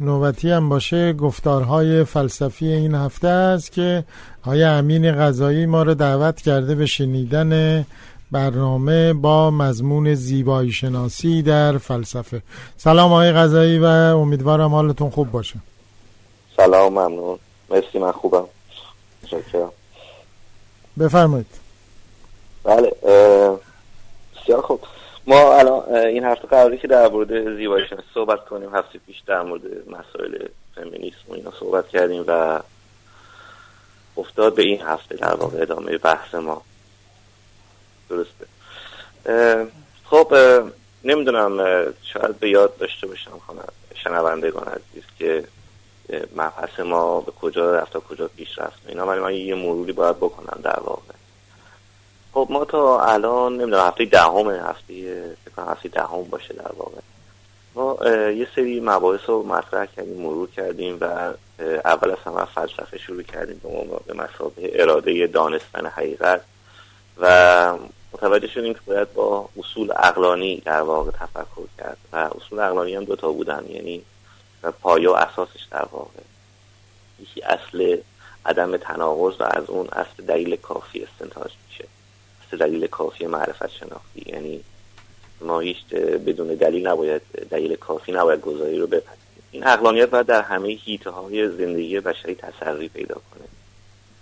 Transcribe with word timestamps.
نوبتی 0.00 0.50
هم 0.50 0.68
باشه 0.68 1.12
گفتارهای 1.12 2.04
فلسفی 2.04 2.66
این 2.66 2.94
هفته 2.94 3.28
است 3.28 3.72
که 3.72 4.04
آقای 4.42 4.64
امین 4.64 5.12
غذایی 5.12 5.66
ما 5.66 5.82
رو 5.82 5.94
دعوت 5.94 6.40
کرده 6.40 6.74
به 6.74 6.86
شنیدن 6.86 7.84
برنامه 8.30 9.12
با 9.12 9.50
مضمون 9.50 10.14
زیبایی 10.14 10.72
شناسی 10.72 11.42
در 11.42 11.78
فلسفه. 11.78 12.42
سلام 12.76 13.12
آقای 13.12 13.32
غذایی 13.32 13.78
و 13.78 13.84
امیدوارم 13.84 14.74
حالتون 14.74 15.10
خوب 15.10 15.30
باشه. 15.30 15.54
سلام 16.56 16.92
ممنون. 16.92 17.38
مرسی 17.70 17.98
من 17.98 18.12
خوبم. 18.12 18.44
شکرم 19.26 19.72
بفرمایید. 20.98 21.46
بله 22.64 22.92
بسیار 24.42 24.62
خوب. 24.62 24.80
ما 25.26 25.58
الان 25.58 25.94
این 25.94 26.24
هفته 26.24 26.48
قراری 26.48 26.78
که 26.78 26.88
در 26.88 27.08
مورد 27.08 27.56
زیبایی 27.56 27.86
صحبت 28.14 28.44
کنیم. 28.44 28.74
هفته 28.74 28.98
پیش 29.06 29.20
در 29.26 29.42
مورد 29.42 29.62
مسائل 29.88 30.46
فمینیسم 30.74 31.16
و 31.28 31.32
اینا 31.32 31.50
صحبت 31.60 31.88
کردیم 31.88 32.24
و 32.26 32.60
افتاد 34.16 34.54
به 34.54 34.62
این 34.62 34.80
هفته 34.80 35.16
در 35.16 35.34
واقع 35.34 35.62
ادامه 35.62 35.98
بحث 35.98 36.34
ما. 36.34 36.62
درسته. 38.08 38.46
خب 40.04 40.34
نمی‌دونم 41.04 41.56
شاید 42.02 42.38
به 42.38 42.50
یاد 42.50 42.76
داشته 42.78 43.06
باشم 43.06 43.40
شنوندگان 43.94 44.64
عزیز 44.64 45.04
که 45.18 45.44
مبحث 46.36 46.80
ما 46.80 47.20
به 47.20 47.32
کجا 47.32 47.74
رفت 47.74 47.92
تا 47.92 48.00
کجا 48.00 48.28
پیش 48.28 48.58
رفت 48.58 48.78
اینا. 48.88 49.06
ولی 49.06 49.20
من 49.20 49.34
یه 49.34 49.54
مروری 49.54 49.92
باید 49.92 50.16
بکنم 50.16 50.60
در 50.62 50.80
واقع. 50.80 51.19
خب 52.34 52.46
ما 52.50 52.64
تا 52.64 53.00
الان 53.00 53.52
نمی‌دونم 53.52 53.86
هفته 53.86 54.04
دهم 54.04 54.50
هفته 54.50 55.36
هفته 55.58 55.88
دهم 55.88 56.22
باشه 56.24 56.54
در 56.54 56.72
واقع. 56.76 57.00
ما 57.74 57.98
یه 58.30 58.48
سری 58.56 58.80
مباحث 58.80 59.20
رو 59.26 59.42
مطرح 59.42 59.86
کردیم 59.86 60.22
مرور 60.22 60.50
کردیم 60.50 60.98
و 61.00 61.32
اول 61.84 62.10
از 62.10 62.18
همه 62.26 62.44
فلسفه 62.44 62.98
شروع 62.98 63.22
کردیم 63.22 63.60
به 64.06 64.14
مسابقه 64.14 64.70
اراده 64.74 65.26
دانستن 65.26 65.86
حقیقت 65.86 66.40
و 67.18 67.78
متوجه 68.12 68.46
شدیم 68.48 68.74
که 68.74 68.80
باید 68.86 69.12
با 69.14 69.48
اصول 69.58 69.92
اقلانی 69.96 70.62
در 70.64 70.82
واقع 70.82 71.10
تفکر 71.10 71.66
کرد 71.78 71.96
و 72.12 72.16
اصول 72.16 72.60
اقلانی 72.60 72.94
هم 72.94 73.04
دوتا 73.04 73.32
بودن 73.32 73.64
یعنی 73.68 74.02
پایه 74.82 75.10
و 75.10 75.12
اساسش 75.12 75.64
در 75.70 75.86
واقع. 75.92 76.20
یکی 77.20 77.42
اصل 77.42 77.96
عدم 78.46 78.76
تناقض 78.76 79.40
و 79.40 79.44
از 79.44 79.70
اون 79.70 79.88
اصل 79.92 80.24
دلیل 80.26 80.56
کافی 80.56 81.04
استنتاج. 81.04 81.50
اصل 82.50 82.56
دلیل 82.56 82.86
کافی 82.86 83.26
معرفت 83.26 83.70
شناختی. 83.70 84.22
یعنی 84.26 84.60
ما 85.40 85.60
هیچ 85.60 85.86
بدون 86.26 86.48
دلیل 86.48 86.86
نباید 86.86 87.22
دلیل 87.50 87.76
کافی 87.76 88.12
نباید 88.12 88.40
گذاری 88.40 88.78
رو 88.78 88.86
بپذیریم. 88.86 89.42
این 89.50 89.66
اقلانیت 89.66 90.10
باید 90.10 90.26
در 90.26 90.42
همه 90.42 90.68
هیته 90.68 91.10
های 91.10 91.48
زندگی 91.48 92.00
بشری 92.00 92.34
تسری 92.34 92.88
پیدا 92.88 93.14
کنه. 93.14 93.48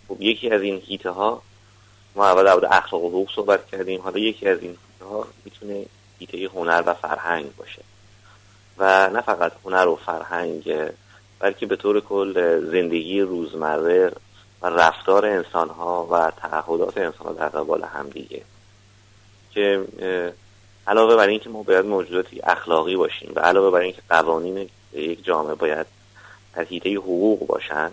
خب 0.08 0.22
یکی 0.22 0.50
از 0.50 0.62
این 0.62 0.82
هیته 0.86 1.10
ها 1.10 1.42
ما 2.16 2.26
اول 2.26 2.44
در 2.44 2.68
اخلاق 2.70 3.04
و 3.04 3.08
حقوق 3.08 3.30
صحبت 3.34 3.66
کردیم. 3.66 4.00
حالا 4.00 4.18
یکی 4.18 4.48
از 4.48 4.58
این 4.62 4.76
ها 5.00 5.26
می‌تونه 5.44 5.86
هیته 6.18 6.48
هنر 6.54 6.82
و 6.86 6.94
فرهنگ 6.94 7.56
باشه. 7.56 7.82
و 8.78 9.10
نه 9.10 9.20
فقط 9.20 9.52
هنر 9.64 9.88
و 9.88 9.96
فرهنگ 9.96 10.74
بلکه 11.38 11.66
به 11.66 11.76
طور 11.76 12.00
کل 12.00 12.60
زندگی 12.60 13.20
روزمره 13.20 14.12
و 14.62 14.66
رفتار 14.66 15.26
انسان 15.26 15.68
ها 15.68 16.06
و 16.10 16.30
تعهدات 16.30 16.98
انسان 16.98 17.26
ها 17.26 17.32
در 17.32 17.48
قبال 17.48 17.84
همدیگه 17.84 18.42
که 19.50 19.84
علاوه 20.86 21.16
بر 21.16 21.28
اینکه 21.28 21.50
ما 21.50 21.62
باید 21.62 21.86
موجوداتی 21.86 22.40
اخلاقی 22.40 22.96
باشیم 22.96 23.32
و 23.34 23.40
علاوه 23.40 23.70
بر 23.70 23.80
اینکه 23.80 24.02
قوانین 24.08 24.68
یک 24.92 25.24
جامعه 25.24 25.54
باید 25.54 25.86
از 26.54 26.66
حیطه 26.66 26.90
حقوق 26.94 27.46
باشن 27.46 27.90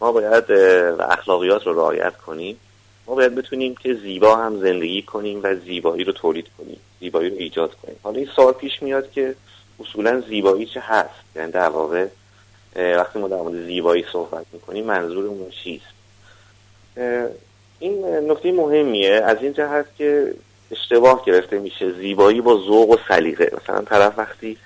ما 0.00 0.12
باید 0.12 0.50
و 0.98 1.02
اخلاقیات 1.02 1.66
رو 1.66 1.74
رعایت 1.74 2.16
کنیم 2.16 2.60
ما 3.06 3.14
باید 3.14 3.34
بتونیم 3.34 3.74
که 3.74 3.94
زیبا 3.94 4.36
هم 4.36 4.60
زندگی 4.60 5.02
کنیم 5.02 5.40
و 5.42 5.54
زیبایی 5.54 6.04
رو 6.04 6.12
تولید 6.12 6.46
کنیم 6.58 6.80
زیبایی 7.00 7.30
رو 7.30 7.36
ایجاد 7.36 7.74
کنیم. 7.74 7.96
حالا 8.02 8.16
این 8.16 8.28
سوال 8.36 8.52
پیش 8.52 8.82
میاد 8.82 9.10
که 9.10 9.34
اصولا 9.80 10.20
زیبایی 10.20 10.66
چه 10.66 10.80
هست؟ 10.80 11.36
یعنی 11.36 11.52
در 11.52 11.68
واقع 11.68 12.06
وقتی 12.76 13.18
ما 13.18 13.28
در 13.28 13.36
مورد 13.36 13.66
زیبایی 13.66 14.04
صحبت 14.12 14.46
می‌کنیم 14.52 14.84
منظورمون 14.84 15.50
چیست؟ 15.50 15.86
این 17.78 18.06
نکته 18.30 18.52
مهمیه. 18.52 19.10
از 19.10 19.36
این 19.40 19.52
جهت 19.52 19.86
که 19.98 20.34
اشتباه 20.70 21.24
گرفته 21.24 21.58
میشه. 21.58 21.92
زیبایی 21.92 22.40
با 22.40 22.54
ذوق 22.54 22.90
و 22.90 22.96
سلیقه. 23.08 23.52
مثلا 23.62 23.82
طرف 23.82 24.18
وقتی 24.18 24.56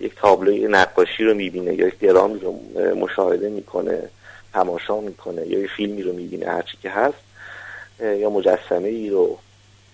یک 0.00 0.14
تابلوی 0.16 0.68
نقاشی 0.68 1.24
رو 1.24 1.34
می‌بینه 1.34 1.74
یا 1.74 1.86
یک 1.86 1.98
درامی 1.98 2.40
رو 2.40 2.60
مشاهده 2.94 3.48
می‌کنه 3.48 4.02
تماشا 4.52 5.00
می‌کنه 5.00 5.46
یا 5.46 5.58
یک 5.58 5.70
فیلمی 5.70 6.02
رو 6.02 6.12
می‌بینه 6.12 6.46
هرچی 6.46 6.76
که 6.82 6.90
هست 6.90 7.18
یا 8.00 8.30
مجسمه 8.30 8.88
ای 8.88 9.10
رو 9.10 9.38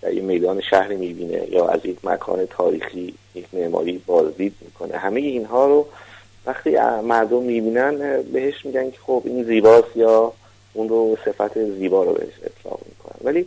در 0.02 0.12
یک 0.12 0.22
میدان 0.22 0.60
شهری 0.60 0.96
می‌بینه 0.96 1.48
یا 1.50 1.66
از 1.66 1.86
یک 1.86 2.04
مکان 2.04 2.46
تاریخی 2.46 3.14
یک 3.34 3.44
معماری 3.52 4.02
بازدید 4.06 4.54
می‌کنه. 4.60 4.96
همه 4.96 5.20
اینها 5.20 5.66
رو 5.66 5.86
وقتی 6.46 6.78
مردم 7.04 7.42
می‌بینن 7.42 8.22
بهش 8.22 8.66
میگن 8.66 8.90
که 8.90 8.98
خب 9.06 9.22
این 9.24 9.44
زیباست 9.44 9.96
یا 9.96 10.32
اون 10.72 10.88
رو 10.88 11.16
صفت 11.24 11.58
زیبا 11.58 12.04
رو 12.04 12.12
بهش 12.12 12.34
اطلاق 12.44 12.80
می‌کنن. 12.86 13.20
ولی 13.24 13.46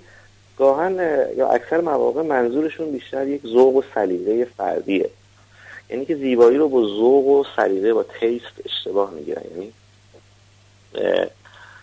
گاهن 0.57 1.25
یا 1.38 1.50
اکثر 1.50 1.81
مواقع 1.81 2.22
منظورشون 2.22 2.91
بیشتر 2.91 3.28
یک 3.28 3.41
ذوق 3.47 3.75
و 3.75 3.81
سلیقه 3.96 4.47
فردیه. 4.57 5.09
یعنی 5.90 6.06
که 6.06 6.16
زیبایی 6.16 6.57
رو 6.57 6.69
با 6.69 6.81
ذوق 6.81 7.28
و 7.28 7.44
سلیقه 7.56 7.94
با 7.94 8.03
تیست 8.03 8.53
اشتباه 8.66 9.12
می‌گیرن. 9.12 9.41
یعنی 9.51 9.74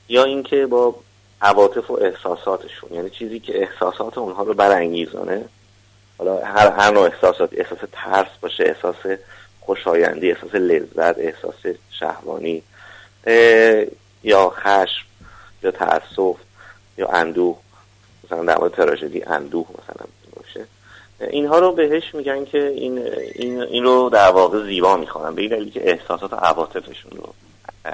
یا 0.08 0.24
اینکه 0.24 0.66
با 0.66 0.94
عواطف 1.42 1.90
و 1.90 1.94
احساساتشون. 1.94 2.90
یعنی 2.92 3.10
چیزی 3.10 3.40
که 3.40 3.62
احساسات 3.62 4.18
اونها 4.18 4.42
رو 4.42 4.54
برانگیزانه. 4.54 5.44
حالا 6.18 6.44
هر 6.44 6.70
هر 6.70 6.90
نوع 6.90 7.02
احساسات 7.02 7.50
احساس 7.52 7.78
ترس 7.92 8.30
باشه 8.40 8.64
احساس 8.64 9.18
خوشایندی 9.68 10.30
احساس 10.30 10.54
لذت 10.54 11.18
احساس 11.18 11.76
شهوانی 11.90 12.62
یا 14.22 14.50
خشم 14.50 15.04
یا 15.62 15.70
تاسف 15.70 16.36
یا 16.98 17.08
اندوه. 17.08 17.58
مثلا 18.24 18.44
در 18.44 18.58
مورد 18.58 18.72
تراژدی 18.72 19.22
اندوه 19.22 19.66
مثلا 19.70 20.06
باشه. 20.36 20.64
اینها 21.20 21.58
رو 21.58 21.72
بهش 21.72 22.14
میگن 22.14 22.44
که 22.44 22.66
این 22.66 22.98
این 23.34 23.62
این 23.62 23.84
رو 23.84 24.10
در 24.10 24.30
واقع 24.30 24.62
زیبا 24.66 24.96
می‌خوانن 24.96 25.34
به 25.34 25.42
این 25.42 25.50
دلیل 25.50 25.70
که 25.70 25.90
احساسات 25.90 26.32
و 26.32 26.36
عواطفشون 26.36 27.12
رو 27.16 27.34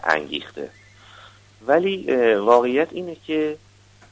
انگیخته. 0.04 0.70
ولی 1.66 2.12
واقعیت 2.34 2.88
اینه 2.92 3.16
که 3.26 3.56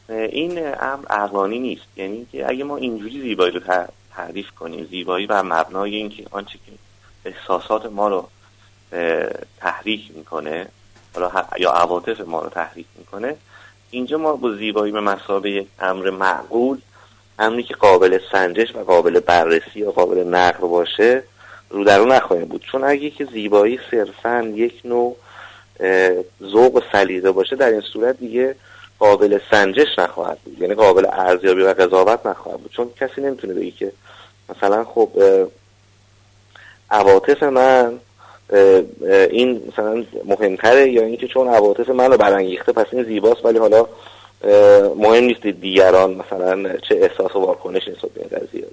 این 0.09 0.59
امر 0.81 1.07
عقلانی 1.11 1.59
نیست. 1.59 1.87
یعنی 1.97 2.27
که 2.33 2.49
اگه 2.49 2.65
ما 2.65 2.77
اینجوری 2.77 3.21
زیبایی 3.21 3.53
رو 3.53 3.61
تعریف 4.17 4.51
کنیم 4.51 4.87
زیبایی 4.91 5.27
و 5.27 5.43
مبنای 5.43 5.97
اینکه 5.97 6.25
آنچه 6.31 6.59
که 6.67 6.73
احساسات 7.25 7.87
ما 7.87 8.09
رو 8.09 8.29
تحریک 9.61 10.11
می‌کنه 10.15 10.67
یا 11.59 11.71
عواطف 11.71 12.21
ما 12.21 12.41
رو 12.41 12.49
تحریک 12.49 12.87
می‌کنه. 12.99 13.37
اینجا 13.91 14.19
ما 14.19 14.37
با 14.37 14.55
زیبایی 14.55 14.93
به 14.93 15.01
مسابه 15.01 15.67
امر 15.81 16.11
معقول 16.11 16.79
امری 17.39 17.63
که 17.63 17.75
قابل 17.75 18.19
سنجش 18.33 18.75
و 18.75 18.85
قابل 18.85 19.21
بررسی 19.21 19.81
یا 19.81 19.91
قابل 19.91 20.19
نقل 20.19 20.67
باشه 20.67 21.23
رو 21.71 21.85
در 21.85 22.01
نخواهیم 22.01 22.49
بود. 22.49 22.65
چون 22.73 22.85
اگه 22.85 23.11
که 23.11 23.25
زیبایی 23.25 23.81
صرفا 23.91 24.53
یک 24.55 24.81
نوع 24.85 25.17
ذوق 26.43 26.75
و 26.75 26.81
سلیقه 26.93 27.31
باشه 27.33 27.57
در 27.57 27.69
این 27.69 27.81
صورت 27.81 28.19
دیگه 28.19 28.57
قابل 28.99 29.39
سنجش 29.51 29.99
نخواهد 29.99 30.39
بود. 30.45 30.61
یعنی 30.61 30.75
قابل 30.75 31.07
ارزیابی 31.13 31.63
و 31.63 31.73
قضاوت 31.73 32.27
نخواهد 32.27 32.61
بود. 32.61 32.71
چون 32.71 32.91
کسی 33.01 33.21
نمی‌تونه 33.21 33.55
بگه 33.55 33.71
که 33.71 33.93
مثلا 34.49 34.85
خب 34.85 35.11
عواطف 36.93 37.43
من 37.43 37.99
این 39.31 39.63
مثلا 39.73 40.05
مهمتره 40.25 40.89
یا 40.89 41.03
اینکه 41.03 41.29
چون 41.29 41.49
عواطف 41.49 41.89
من 41.89 42.11
رو 42.11 42.17
برانگیخته 42.17 42.73
پس 42.73 42.87
این 42.93 43.05
زیباست 43.05 43.45
ولی 43.45 43.59
حالا 43.59 43.87
مهم 44.97 45.25
نیست 45.25 45.47
دیگران 45.47 46.15
مثلا 46.15 46.77
چه 46.79 46.95
احساس 46.95 47.37
و 47.37 47.39
واکنش 47.39 47.89
نسبت 47.89 48.11
به 48.11 48.21
این 48.21 48.29
قضیه 48.29 48.65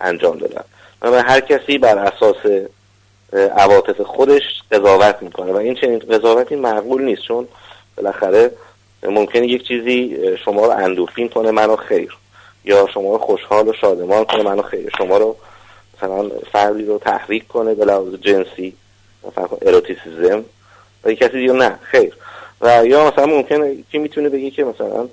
انجام 0.00 0.38
دادن. 0.38 0.64
و 1.02 1.22
هر 1.22 1.40
کسی 1.40 1.78
بر 1.78 1.98
اساس 1.98 2.66
عواطف 3.56 4.00
خودش 4.00 4.42
قضاوت 4.72 5.16
می‌کنه 5.22 5.52
و 5.52 5.56
این 5.56 5.74
چنین 5.74 5.98
قضاوتی 5.98 6.56
معقول 6.56 7.02
نیست 7.02 7.22
چون 7.22 7.48
بالاخره 7.96 8.50
ممکنه 9.02 9.46
یک 9.46 9.68
چیزی 9.68 10.18
شما 10.44 10.66
رو 10.66 10.70
اندوفین 10.70 11.28
کنه 11.28 11.50
منو 11.50 11.76
خیر 11.76 12.16
یا 12.64 12.86
شما 12.94 13.12
رو 13.12 13.18
خوشحال 13.18 13.68
و 13.68 13.72
شادمان 13.72 14.24
کنه 14.24 14.42
منو 14.42 14.62
خیر 14.62 14.90
شما 14.98 15.16
رو 15.16 15.36
مثلا 15.96 16.28
فردی 16.52 16.84
رو 16.84 16.98
تحریک 16.98 17.48
کنه 17.48 17.74
به 17.74 17.84
لحاظ 17.84 18.14
جنسی 18.14 18.74
مثلا 19.28 19.48
اروتیسیزم 19.62 20.44
و 21.04 21.12
یک 21.12 21.18
کسی 21.18 21.32
دیگه 21.32 21.52
نه 21.52 21.78
خیر. 21.82 22.16
و 22.60 22.86
یا 22.86 23.10
مثلا 23.10 23.26
ممکنه 23.26 23.76
کی 23.92 23.98
می‌تونه 23.98 24.28
بگه 24.28 24.50
که 24.50 24.64
مثلا 24.64 25.08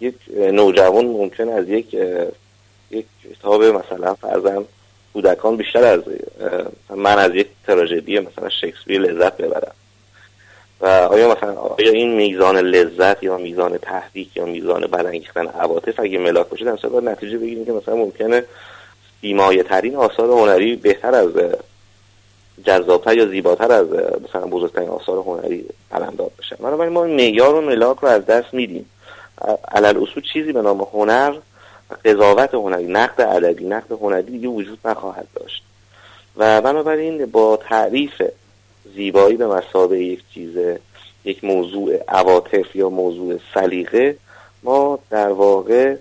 یک 0.00 0.14
نوجوان 0.36 1.06
ممکن 1.06 1.48
از 1.48 1.68
یک 1.68 1.94
یک 2.90 3.06
کتاب 3.30 3.64
مثلا 3.64 4.14
فرزن 4.14 4.64
کودکان 5.12 5.56
بیشتر 5.56 5.84
از 5.84 6.00
من 6.90 7.18
از 7.18 7.34
یک 7.34 7.48
تراژدی 7.66 8.18
مثلا 8.18 8.48
شکسپیر 8.48 9.00
لذت 9.00 9.36
ببرم. 9.36 9.72
و 10.80 10.86
آیا 10.86 11.34
مثلا 11.34 11.54
آیا 11.54 11.92
این 11.92 12.14
میزان 12.14 12.56
لذت 12.56 13.22
یا 13.22 13.38
میزان 13.38 13.78
تحریک 13.78 14.36
یا 14.36 14.44
میزان 14.44 14.86
برانگیختن 14.86 15.46
عواطف 15.46 16.00
اگه 16.00 16.18
ملاک 16.18 16.48
باشه 16.48 16.64
در 16.64 17.00
نتیجه 17.00 17.38
بگیریم 17.38 17.64
که 17.64 17.72
مثلا 17.72 17.96
ممکنه 17.96 18.44
بیمایه 19.20 19.62
ترین 19.62 19.96
آثار 19.96 20.30
هنری 20.30 20.76
بهتر 20.76 21.14
از 21.14 21.30
جذابتر 22.64 23.16
یا 23.16 23.26
زیباتر 23.26 23.72
از 23.72 23.86
مثلا 24.28 24.46
بزرگترین 24.46 24.88
آثار 24.88 25.18
هنری 25.18 25.64
علمداد 25.92 26.30
بشه 26.38 26.56
بنابراین 26.56 26.92
ما 26.92 27.04
معیار 27.04 27.54
و 27.54 27.60
ملاک 27.60 27.98
رو 27.98 28.08
از 28.08 28.26
دست 28.26 28.54
میدیم. 28.54 28.90
علل 29.72 30.02
اصول 30.02 30.22
چیزی 30.32 30.52
به 30.52 30.62
نام 30.62 30.88
هنر 30.92 31.34
قضاوت 32.04 32.54
هنری 32.54 32.86
نقد 32.86 33.20
ادبی 33.20 33.64
نقد 33.64 33.92
هنری 33.92 34.22
دیگه 34.22 34.48
وجود 34.48 34.78
نخواهد 34.84 35.26
داشت. 35.34 35.62
و 36.36 36.60
بنابراین 36.60 37.26
با 37.26 37.56
تعریف 37.56 38.22
زیبایی 38.94 39.36
به 39.36 39.46
مسابقه 39.46 39.98
یک 39.98 40.22
چیز 40.34 40.56
یک 41.24 41.44
موضوع 41.44 41.96
عواطف 42.08 42.76
یا 42.76 42.88
موضوع 42.88 43.38
سلیقه 43.54 44.16
ما 44.62 44.98
در 45.10 45.28
واقع 45.28 45.96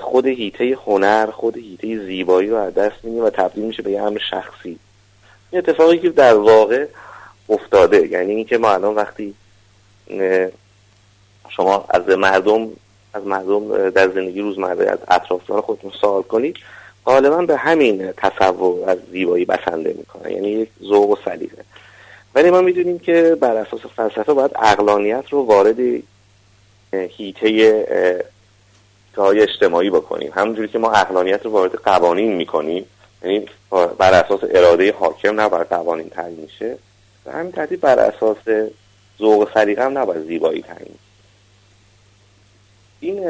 خود 0.00 0.26
هیته 0.26 0.76
هنر 0.86 1.26
خود 1.26 1.56
هیته 1.56 1.98
زیبایی 2.06 2.48
رو 2.48 2.56
از 2.56 2.74
دست 2.74 2.96
میدیم 3.02 3.24
و 3.24 3.30
تبدیل 3.30 3.64
میشه 3.64 3.82
به 3.82 3.90
یه 3.90 4.02
امر 4.02 4.18
شخصی. 4.30 4.78
این 5.50 5.58
اتفاقی 5.58 5.98
که 5.98 6.10
در 6.10 6.34
واقع 6.34 6.86
افتاده 7.48 8.08
یعنی 8.08 8.32
اینکه 8.32 8.58
ما 8.58 8.70
الان 8.70 8.94
وقتی 8.94 9.34
شما 11.48 11.84
از 11.88 12.08
مردم 12.08 12.68
از 13.14 13.26
مردم 13.26 13.90
در 13.90 14.08
زندگی 14.08 14.40
روزمره 14.40 14.90
از 14.90 14.98
اطرافیان 15.08 15.60
خودتون 15.60 15.90
سوال 16.00 16.22
کنید 16.22 16.56
غالبا 17.06 17.42
به 17.42 17.56
همین 17.56 18.12
تصور 18.16 18.90
از 18.90 18.98
زیبایی 19.10 19.44
بسنده 19.44 19.94
می‌کنه 19.98 20.32
یعنی 20.32 20.48
یک 20.48 20.68
ذوق 20.82 21.10
و 21.10 21.16
سلیقه. 21.24 21.64
ولی 22.34 22.50
ما 22.50 22.60
می‌دونیم 22.60 22.98
که 22.98 23.36
بر 23.40 23.56
اساس 23.56 23.80
فلسفه 23.96 24.32
باید 24.32 24.50
اقلانیت 24.62 25.24
رو 25.30 25.42
وارد 25.42 26.02
هیته 26.92 27.86
های 29.22 29.40
اجتماعی 29.40 29.90
بکنیم. 29.90 30.32
همونجوری 30.34 30.68
که 30.68 30.78
ما 30.78 30.90
اقلانیت 30.90 31.44
رو 31.44 31.50
وارد 31.50 31.74
قوانین 31.74 32.32
می‌کنیم 32.32 32.84
یعنی 33.22 33.46
بر 33.98 34.24
اساس 34.24 34.40
اراده 34.50 34.92
حاکم 34.92 35.40
نباید 35.40 35.68
قوانین 35.68 36.08
تعیین 36.08 36.40
میشه 36.40 36.76
و 37.26 37.32
همین 37.32 37.52
ترتیب 37.52 37.80
بر 37.80 37.98
اساس 37.98 38.36
ذوق 39.18 39.50
سلیقه 39.54 39.84
هم 39.84 39.98
نباید 39.98 40.26
زیبایی 40.26 40.62
تعیین 40.62 40.94
این 43.00 43.20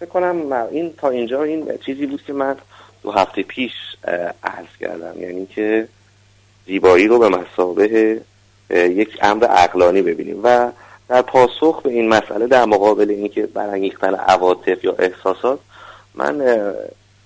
فکر 0.00 0.08
کنم 0.08 0.52
این 0.70 0.94
تا 0.98 1.08
اینجا 1.08 1.42
این 1.42 1.78
چیزی 1.86 2.06
بود 2.06 2.22
که 2.26 2.32
من 2.32 2.56
دو 3.02 3.10
هفته 3.10 3.42
پیش 3.42 3.72
عرض 4.42 4.76
کردم. 4.80 5.22
یعنی 5.22 5.46
که 5.46 5.88
زیبایی 6.66 7.06
رو 7.06 7.18
به 7.18 7.28
مسابه 7.28 8.20
یک 8.70 9.18
امر 9.22 9.44
عقلانی 9.44 10.02
ببینیم. 10.02 10.40
و 10.42 10.70
در 11.08 11.22
پاسخ 11.22 11.82
به 11.82 11.90
این 11.90 12.08
مسئله 12.08 12.46
در 12.46 12.64
مقابل 12.64 13.10
اینکه 13.10 13.46
برانگیختن 13.46 14.14
عواطف 14.14 14.84
یا 14.84 14.94
احساسات 14.98 15.58
من 16.14 16.38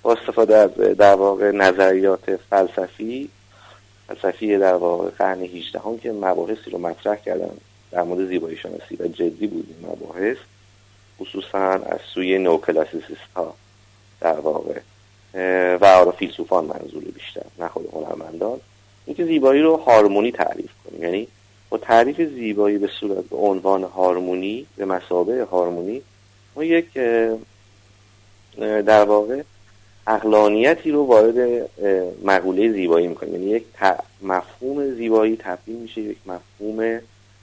با 0.03 0.13
استفاده 0.13 0.57
از 0.57 0.71
در 0.75 1.15
واقع 1.15 1.51
نظریات 1.51 2.37
فلسفی 2.51 3.29
فلسفی 4.09 4.59
در 4.59 4.75
واقع 4.75 5.11
قرن 5.11 5.43
18 5.43 5.79
هم 5.79 5.99
که 5.99 6.13
مباحثی 6.13 6.71
رو 6.71 6.79
مطرح 6.79 7.17
کردن 7.17 7.51
در 7.91 8.03
مورد 8.03 8.29
زیبایی 8.29 8.57
شناسی 8.57 8.97
و 9.01 9.07
جدی 9.07 9.47
بود 9.47 9.67
این 9.69 9.91
مباحث 9.91 10.37
خصوصا 11.21 11.59
از 11.59 12.01
سوی 12.15 12.39
نوکلاسیسیست 12.39 13.31
ها 13.37 13.55
در 14.21 14.41
واقع. 14.41 14.81
و 15.81 15.85
آرا 15.85 16.11
فیلسوفان 16.11 16.65
منظور 16.65 17.05
بیشتر 17.05 17.43
نه 17.59 17.69
خود 17.69 17.89
هنرمندان. 17.93 18.61
اینکه 19.07 19.25
زیبایی 19.25 19.63
رو 19.63 19.77
هارمونی 19.77 20.33
تعریف 20.33 20.71
کنیم 20.85 21.03
یعنی 21.03 21.29
با 21.71 21.79
تعریف 21.79 22.21
زیبایی 22.21 22.79
به 22.79 22.91
صورت 23.01 23.25
به 23.25 23.37
عنوان 23.37 23.83
هارمونی 23.83 24.67
به 24.77 24.85
مسابه 24.85 25.45
هارمونی 25.45 26.03
ما 26.57 26.65
یک 26.65 26.87
در 28.59 29.05
واقع 29.05 29.43
اقلانیتی 30.07 30.91
رو 30.91 31.05
وارد 31.05 31.69
مقوله 32.25 32.73
زیبایی 32.73 33.09
می‌کنیم. 33.09 33.35
یعنی 33.35 33.47
یک 33.47 33.65
مفهوم 34.23 34.95
زیبایی 34.95 35.37
تبدیل 35.37 35.77
میشه 35.77 36.01
یک 36.01 36.17
مفهوم 36.27 37.01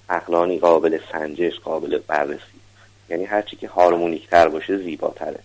اقلانی 0.09 0.59
قابل 0.59 0.99
سنجش 1.11 1.59
قابل 1.59 1.99
بررسی. 2.07 2.41
یعنی 3.09 3.25
هرچی 3.25 3.55
که 3.55 3.67
هارمونیک 3.67 4.29
تر 4.29 4.47
باشه 4.47 4.77
زیباتره. 4.77 5.39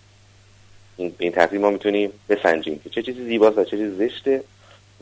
این 0.97 1.09
به 1.09 1.25
این 1.25 1.33
ترتیب 1.33 1.61
ما 1.61 1.71
می‌تونیم 1.71 2.13
بسنجیم 2.29 2.81
که 2.85 2.91
چه 2.91 3.03
چیزی 3.03 3.25
زیباست 3.25 3.59
و 3.59 3.65
چه 3.65 3.77
چیزی 3.77 4.09
زشته 4.09 4.45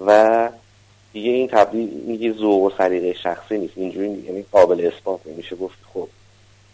و 0.07 0.49
دیگه 1.13 1.31
این 1.31 1.49
تبدیل 1.49 1.89
میگه 2.07 2.33
ذوق 2.33 2.63
و 2.63 2.71
سلیقه 2.79 3.13
شخصی 3.13 3.59
نیست. 3.59 3.73
اینجوری 3.77 4.09
یعنی 4.09 4.45
قابل 4.53 4.87
اثبات. 4.87 5.21
نمیشه 5.27 5.57
گفت 5.57 5.79
خب 5.95 6.09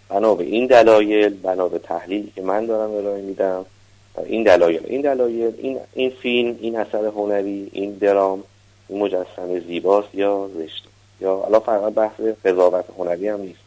بنا 0.09 0.35
به 0.35 0.45
این 0.45 0.67
دلایل 0.67 1.35
بنا 1.35 1.69
به 1.69 1.79
تحلیلی 1.79 2.33
که 2.37 2.43
من 2.43 2.67
دارم 2.67 2.95
ارائه 2.95 3.23
میدم 3.23 3.67
این 4.27 4.43
دلایل. 4.43 4.81
این 4.85 5.01
دلایل 5.01 5.53
این 5.59 5.79
این 5.95 6.11
فیلم 6.11 6.59
این 6.61 6.77
اثر 6.77 7.05
هنری 7.05 7.71
این 7.73 7.93
درام 7.93 8.43
این 8.89 8.99
مجسمه 8.99 9.61
زیباست 9.61 10.15
یا 10.15 10.51
زشته. 10.55 10.89
یا 11.21 11.43
الان 11.43 11.61
فقط 11.61 11.93
بحث 11.93 12.21
قضاوت 12.45 12.85
هنری 12.99 13.29
هم 13.29 13.41
نیست. 13.41 13.61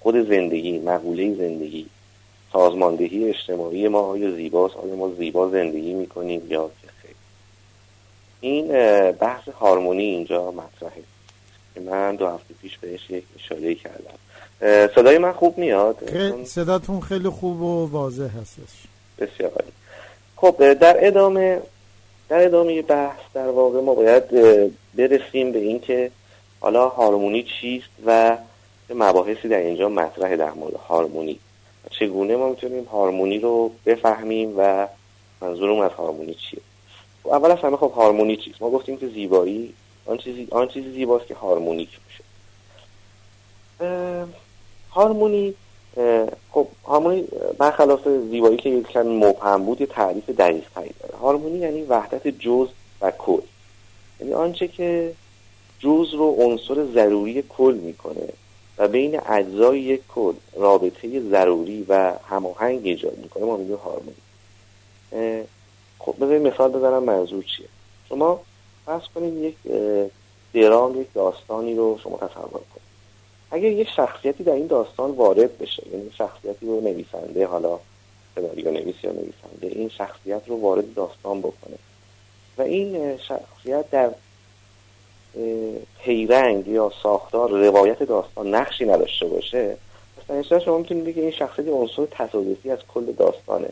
خود 0.00 0.28
زندگی 0.28 0.78
مقوله 0.78 1.34
زندگی 1.34 1.86
سازماندهی 2.52 3.28
اجتماعی 3.28 3.88
ما 3.88 4.00
آیا 4.00 4.30
زیباست؟ 4.30 4.76
آیا 4.76 4.96
ما 4.96 5.10
زیبا 5.18 5.48
زندگی 5.48 5.94
می‌کنیم 5.94 6.42
یا 6.48 6.70
این 8.44 8.68
بحث 9.12 9.48
هارمونی 9.48 10.02
اینجا 10.02 10.50
مطرحه. 10.50 11.02
که 11.74 11.80
من 11.80 12.16
دو 12.16 12.26
هفته 12.26 12.54
پیش 12.62 12.78
بهش 12.78 13.10
یک 13.10 13.24
اشاره 13.38 13.74
کردم. 13.74 14.18
صدای 14.94 15.18
من 15.18 15.32
خوب 15.32 15.58
میاد؟ 15.58 15.96
صداتون 16.44 17.00
خیلی 17.00 17.28
خوب 17.28 17.60
و 17.60 17.86
واضح 17.86 18.28
هستش 18.40 18.86
بسیار 19.18 19.50
عالی. 19.50 19.72
خب 20.36 20.74
در 20.74 21.06
ادامه 21.06 21.60
در 22.28 22.44
ادامه 22.44 22.82
بحث 22.82 23.20
در 23.34 23.48
واقع 23.48 23.80
ما 23.80 23.94
باید 23.94 24.30
برسیم 24.94 25.52
به 25.52 25.58
اینکه 25.58 26.10
حالا 26.60 26.88
هارمونی 26.88 27.46
چیست 27.60 27.90
و 28.06 28.36
مباحثی 28.94 29.48
در 29.48 29.58
اینجا 29.58 29.88
مطرح 29.88 30.36
در 30.36 30.50
مورد 30.50 30.74
هارمونی. 30.74 31.38
چگونه 31.90 32.36
ما 32.36 32.48
می‌تونیم 32.48 32.84
هارمونی 32.84 33.38
رو 33.38 33.72
بفهمیم 33.86 34.54
و 34.58 34.88
منظورم 35.40 35.78
از 35.78 35.90
هارمونی 35.90 36.34
چیه؟ 36.34 36.60
اول 37.24 37.50
از 37.50 37.58
همه 37.58 37.76
خب 37.76 37.92
هارمونی 37.96 38.36
چیست؟ 38.36 38.62
ما 38.62 38.70
گفتیم 38.70 38.96
که 38.96 39.08
زیبایی 39.08 39.74
آن 40.06 40.18
چیزی 40.18 40.48
آن 40.50 40.68
چیزی 40.68 40.90
زیباست 40.90 41.26
که 41.26 41.34
هارمونیک 41.34 41.88
میشه. 42.06 42.24
هارمونی 44.90 45.54
خب 46.52 46.66
هارمونی 46.84 47.24
برخلاف 47.58 48.08
زیبایی 48.08 48.56
که 48.56 48.68
یک 48.70 48.86
کمی 48.86 49.16
مبهم 49.16 49.64
بود 49.64 49.80
یه 49.80 49.86
تعریف 49.86 50.30
دقیق 50.30 50.64
تری 50.74 50.90
داره. 51.00 51.16
هارمونی 51.16 51.58
یعنی 51.58 51.82
وحدت 51.82 52.28
جز 52.28 52.68
و 53.00 53.10
کل. 53.10 53.40
یعنی 54.20 54.34
آنچه 54.34 54.68
که 54.68 55.12
جز 55.78 56.14
رو 56.14 56.34
عنصر 56.38 56.84
ضروری 56.94 57.44
کل 57.48 57.74
می‌کنه 57.74 58.28
و 58.78 58.88
بین 58.88 59.20
اجزای 59.26 59.80
یک 59.80 60.00
کل 60.14 60.34
رابطه 60.56 61.20
ضروری 61.20 61.86
و 61.88 62.12
هماهنگ 62.28 62.80
ایجاد 62.84 63.18
می‌کنه 63.18 63.44
ما 63.44 63.56
میگیم 63.56 63.76
هارمونی. 63.76 64.16
خب 65.98 66.14
بذارید 66.16 66.42
مثال 66.42 66.72
بزنم 66.72 67.02
منظور 67.02 67.44
چیه؟ 67.44 67.66
شما 68.08 68.40
فرض 68.86 69.02
کنید 69.14 69.34
یک 69.34 69.56
درام 70.54 71.00
یک 71.00 71.12
داستانی 71.14 71.74
رو 71.74 71.98
شما 72.02 72.16
تصور 72.16 72.50
کنید. 72.50 72.84
اگر 73.50 73.70
یک 73.70 73.88
شخصیتی 73.88 74.44
در 74.44 74.52
این 74.52 74.66
داستان 74.66 75.10
وارد 75.10 75.58
بشه 75.58 75.82
یعنی 75.92 76.10
شخصیتی 76.18 76.66
رو 76.66 76.80
نویسنده 76.80 77.46
حالا 77.46 77.78
سناریو 78.34 78.70
نویس 78.70 78.94
یا 79.02 79.12
نویسنده 79.12 79.66
این 79.66 79.88
شخصیت 79.88 80.42
رو 80.46 80.60
وارد 80.60 80.94
داستان 80.94 81.40
بکنه. 81.40 81.76
و 82.58 82.62
این 82.62 83.16
شخصیت 83.16 83.90
در 83.90 84.10
پیرنگ 85.98 86.68
یا 86.68 86.92
ساختار 87.02 87.50
روایت 87.50 88.02
داستان 88.02 88.54
نقشی 88.54 88.84
نداشته 88.84 89.26
باشه 89.26 89.76
مثلا 90.28 90.58
شما 90.58 90.78
می‌تونید 90.78 91.04
بگید 91.04 91.22
این 91.22 91.32
شخصیت 91.32 91.68
عنصر 91.68 92.06
تصادفی 92.10 92.70
از 92.70 92.78
کل 92.94 93.12
داستانه. 93.12 93.68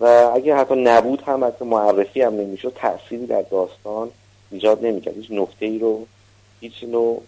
و 0.00 0.30
اگر 0.34 0.56
حتی 0.56 0.74
نبود 0.74 1.22
هم 1.26 1.44
حتی 1.44 1.64
معرفی 1.64 2.22
هم 2.22 2.34
نمی‌شد 2.34 2.72
تأثیری 2.76 3.26
در 3.26 3.42
داستان 3.42 4.10
ایجاد 4.50 4.86
نمی‌کرد. 4.86 5.14
هیچ 5.14 5.26
نکته 5.30 5.66
ای 5.66 5.78
رو 5.78 6.06
هیچ 6.60 6.84
نوع 6.84 7.22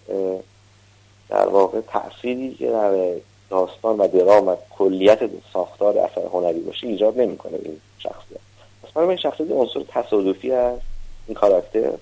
در 1.28 1.46
واقع 1.48 1.80
تأثیری 1.80 2.54
که 2.54 2.70
در 2.70 3.14
داستان 3.50 3.98
و 3.98 4.08
درام 4.08 4.48
و 4.48 4.56
کلیت 4.78 5.18
ساختار 5.52 5.98
اثر 5.98 6.26
هنری 6.32 6.60
باشه 6.60 6.86
ایجاد 6.86 7.20
نمی‌کنه 7.20 7.58
این 7.64 7.80
شخصیت. 7.98 8.40
پس 8.82 8.96
این 8.96 9.16
شخصیت 9.16 9.50
عنصر 9.50 9.82
تصادفی 9.88 10.52
از 10.52 10.78
این 11.26 11.34
کاراکتر 11.34 11.92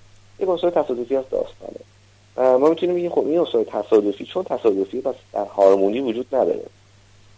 یک 0.41 0.49
عنصر 0.49 0.71
تصادفی 0.71 1.17
از 1.17 1.25
داستانه. 1.31 1.81
ما 2.59 2.69
می‌تونیم 2.69 2.95
بگیم 2.95 3.11
خب 3.11 3.27
این 3.27 3.39
عنصر 3.39 3.65
تصادفی 3.65 4.25
چون 4.25 4.45
تصادفی 4.45 5.01
پس 5.01 5.15
در 5.33 5.45
هارمونی 5.45 6.01
وجود 6.01 6.35
نداره. 6.35 6.63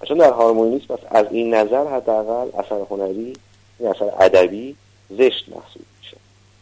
چون 0.05 0.19
در 0.19 0.31
هارمونی 0.31 0.71
نیست 0.75 0.87
پس 0.87 0.99
از 1.11 1.27
این 1.31 1.55
نظر 1.55 1.87
حداقل 1.87 2.59
اثر 2.59 2.81
هنری 2.91 3.33
این 3.79 3.89
اثر 3.89 4.13
ادبی 4.21 4.77
زشت 5.11 5.49
محسوب 5.49 5.83
میشه. 5.99 6.17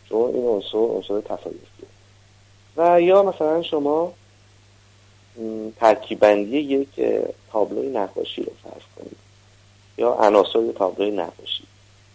چون 0.09 0.35
این 0.35 0.47
عنصر 0.47 0.79
عنصر 0.79 1.21
تصادفیه 1.21 1.89
و 2.77 3.01
یا 3.01 3.23
مثلا 3.23 3.63
شما 3.63 4.13
ترکیبندی 5.77 6.59
یک 6.59 6.89
تابلوی 7.53 7.89
نقاشی 7.89 8.43
رو 8.43 8.53
فرض 8.63 8.83
کنید. 8.97 9.17
یا 9.99 10.13
عناصر 10.15 10.73
تابلوی 10.73 11.11
نقاشی. 11.11 11.65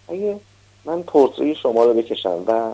اگه 0.08 0.40
من 0.86 1.04
پورتری 1.04 1.56
شما 1.56 1.86
رو 1.86 1.94
بکشم 1.94 2.44
و 2.48 2.74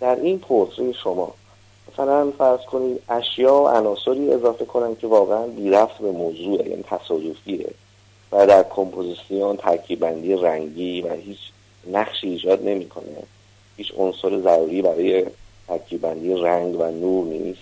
در 0.00 0.16
این 0.16 0.38
پورتری 0.38 0.94
شما 0.94 1.34
مثلا 1.92 2.30
فرض 2.38 2.60
کنید 2.60 3.02
اشیا 3.08 3.54
و 3.54 3.68
عناصری 3.68 4.32
اضافه 4.32 4.64
کنم 4.64 4.94
که 4.94 5.06
واقعا 5.06 5.46
بی 5.46 5.70
ربط 5.70 5.98
به 5.98 6.10
موضوع 6.10 6.68
یعنی 6.68 6.82
تصادفیه. 6.82 7.66
و 8.32 8.46
در 8.46 8.62
کمپوزیسیون 8.62 9.56
ترکیبندی 9.56 10.34
رنگی 10.34 11.02
و 11.02 11.14
هیچ 11.14 11.38
نقشی 11.92 12.28
ایجاد 12.28 12.68
نمی‌کنه. 12.68 13.22
هیچ 13.76 13.92
عنصر 13.96 14.38
ضروری 14.38 14.82
برای 14.82 15.26
ترکیبندی 15.68 16.34
رنگ 16.34 16.80
و 16.80 16.84
نور 16.84 17.26
نیست. 17.26 17.60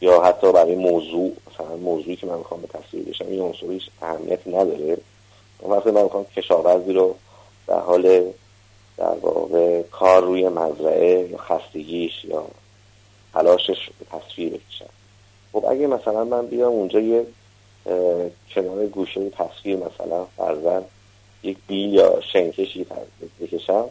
یا 0.00 0.20
حتی 0.20 0.52
برای 0.52 0.74
موضوع 0.74 1.32
مثلا 1.50 1.76
موضوعی 1.76 2.16
که 2.16 2.26
من 2.26 2.38
می‌خوام 2.38 2.60
به 2.60 2.68
تصویر 2.68 3.04
بکشم 3.04 3.26
این 3.28 3.40
عنصر 3.40 3.66
هیچ 3.70 3.90
اهمیتی 4.02 4.50
نداره. 4.50 4.96
مثلا 5.68 5.92
من 5.92 6.02
می‌خوام 6.02 6.24
کشاورزی 6.36 6.92
رو 6.92 7.14
در 7.66 7.80
حال 7.80 8.22
در 8.96 9.14
واقع 9.22 9.82
کار 9.82 10.22
روی 10.22 10.48
مزرعه 10.48 11.28
یا 11.30 11.38
خستگیش 11.38 12.24
یا 12.24 12.44
تلاشش 13.34 13.90
تصویر 14.10 14.52
بکشم 14.52 14.88
خب 15.52 15.64
اگه 15.68 15.86
مثلا 15.86 16.24
من 16.24 16.46
بیام 16.46 16.72
اونجا 16.72 17.00
یه 17.00 17.26
کنار 18.54 18.86
گوشه 18.86 19.30
تصویر 19.30 19.76
مثلا 19.76 20.24
فرزن 20.36 20.82
یک 21.42 21.56
بی 21.66 21.88
یا 21.88 22.20
شنکشی 22.20 22.86
بکشم 23.40 23.84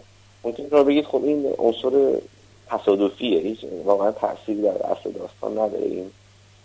ممکن 0.43 0.63
رو 0.71 0.83
بگید 0.83 1.05
خب 1.05 1.23
این 1.23 1.53
عنصر 1.57 2.19
تصادفیه 2.67 3.39
هیچ 3.39 3.59
واقعا 3.85 4.11
تاثیری 4.11 4.61
در 4.61 4.85
اصل 4.85 5.11
داستان 5.11 5.51
نداره. 5.51 5.85
این 5.85 6.11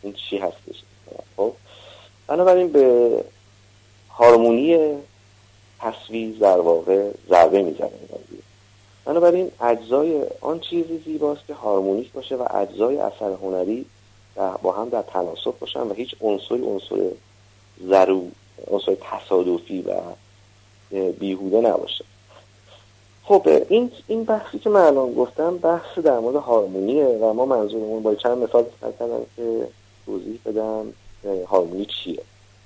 این 0.03 0.13
چی 0.13 0.39
هستش؟ 0.39 0.83
خب 1.37 1.53
بنابراین 2.27 2.73
به 2.73 3.11
هارمونی 4.11 4.97
تصویر 5.81 6.39
در 6.39 6.61
واقع 6.61 7.11
ضربه 7.29 7.63
می‌زنه. 7.63 7.91
بنابراین 9.07 9.51
اجزای 9.61 10.27
آن 10.41 10.61
چیزی 10.61 10.99
زیباست 11.05 11.47
که 11.47 11.55
هارمونیک 11.55 12.13
باشه 12.13 12.37
و 12.37 12.47
اجزای 12.51 12.99
اثر 12.99 13.33
هنری 13.33 13.87
با 14.63 14.73
هم 14.73 14.89
در 14.89 15.03
تناسب 15.03 15.59
باشن 15.59 15.81
و 15.81 15.93
هیچ 15.93 16.15
عنصری 16.21 16.65
عنصر 16.65 17.11
ضرور 17.89 18.31
عنصر 18.71 18.95
تصادفی 18.95 19.83
و 19.83 20.01
بیهوده 21.11 21.61
نباشه. 21.61 22.05
خب 23.25 23.49
این 23.69 23.91
این 24.07 24.25
بحثی 24.25 24.59
که 24.59 24.71
من 24.71 24.81
الان 24.81 25.15
گفتم 25.15 25.57
بحث 25.57 25.99
در 25.99 26.19
مورد 26.19 26.37
هارمونیه 26.37 27.07
و 27.07 27.33
ما 27.33 27.45
منظورمون 27.45 28.03
با 28.03 28.15
چند 28.15 28.39
مثال 28.39 28.65
کردم 28.81 29.21
که 29.37 29.69
توضیح 30.07 30.39
بدم 30.47 30.93
هارمونی 31.47 31.87
چیه. 31.87 32.23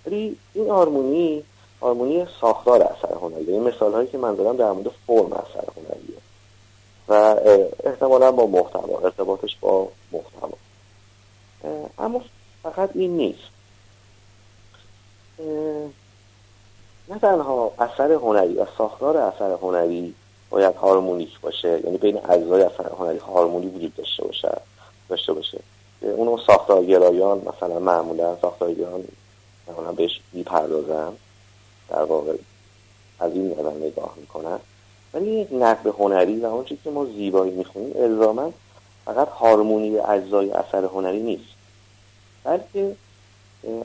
ولی 0.07 0.37
این 0.55 0.71
هارمونی 0.71 1.45
هارمونی 1.81 2.27
ساختار 2.41 2.83
اثر 2.83 3.15
هنری 3.15 3.53
این 3.53 3.63
مثال 3.63 3.93
هایی 3.93 4.09
که 4.09 4.19
من 4.19 4.35
دارم 4.35 4.57
در 4.57 4.73
مورد 4.73 4.91
فرم 5.07 5.33
اثر 5.33 5.65
هنریه. 5.77 6.30
و 7.11 7.37
احتمالا 7.85 8.33
با 8.33 8.47
محتوا 8.47 8.99
ارتباطش 8.99 9.57
با 9.61 9.89
محتوا. 10.13 10.51
اما 11.99 12.23
فقط 12.63 12.91
این 12.95 13.17
نیست. 13.17 13.51
نه 17.09 17.19
تنها 17.21 17.73
اثر 17.79 18.13
هنری 18.13 18.55
و 18.55 18.67
ساختار 18.79 19.17
اثر 19.17 19.53
هنری 19.53 20.15
باید 20.51 20.75
هارمونیک 20.75 21.41
باشه 21.41 21.81
یعنی 21.85 21.99
بین 21.99 22.21
اجزای 22.31 22.63
اثر 22.63 22.91
هنری 22.99 23.19
هارمونی 23.19 23.67
وجود 23.67 23.97
داشته 23.97 24.25
باشه 24.25 24.61
داشته 25.09 25.33
باشه. 25.33 25.61
اونو 26.03 26.39
ساختارگرایان 26.39 27.43
مثلا 27.49 27.79
معمولا 27.79 28.37
ساختارگرایان 28.43 29.05
مثلا 29.69 29.93
بهش 29.93 30.21
می‌پردازن 30.33 31.13
در 31.89 32.03
واقع 32.03 32.37
از 33.21 33.33
این 33.33 33.51
نظر 33.51 33.71
نگاه 33.71 34.15
می‌کنن. 34.17 34.61
ولی 35.15 35.31
یک 35.31 35.49
نقد 35.53 35.87
هنری 35.87 36.41
و 36.41 36.47
اون 36.47 36.65
چیزی 36.65 36.81
که 36.85 36.91
ما 36.91 37.05
زیبایی 37.05 37.51
می‌خونیم 37.51 37.93
الزاما 37.97 38.53
فقط 39.05 39.29
هارمونی 39.29 39.99
اجزای 39.99 40.51
اثر 40.51 40.85
هنری 40.85 41.21
نیست. 41.21 41.55
بلکه 42.45 42.97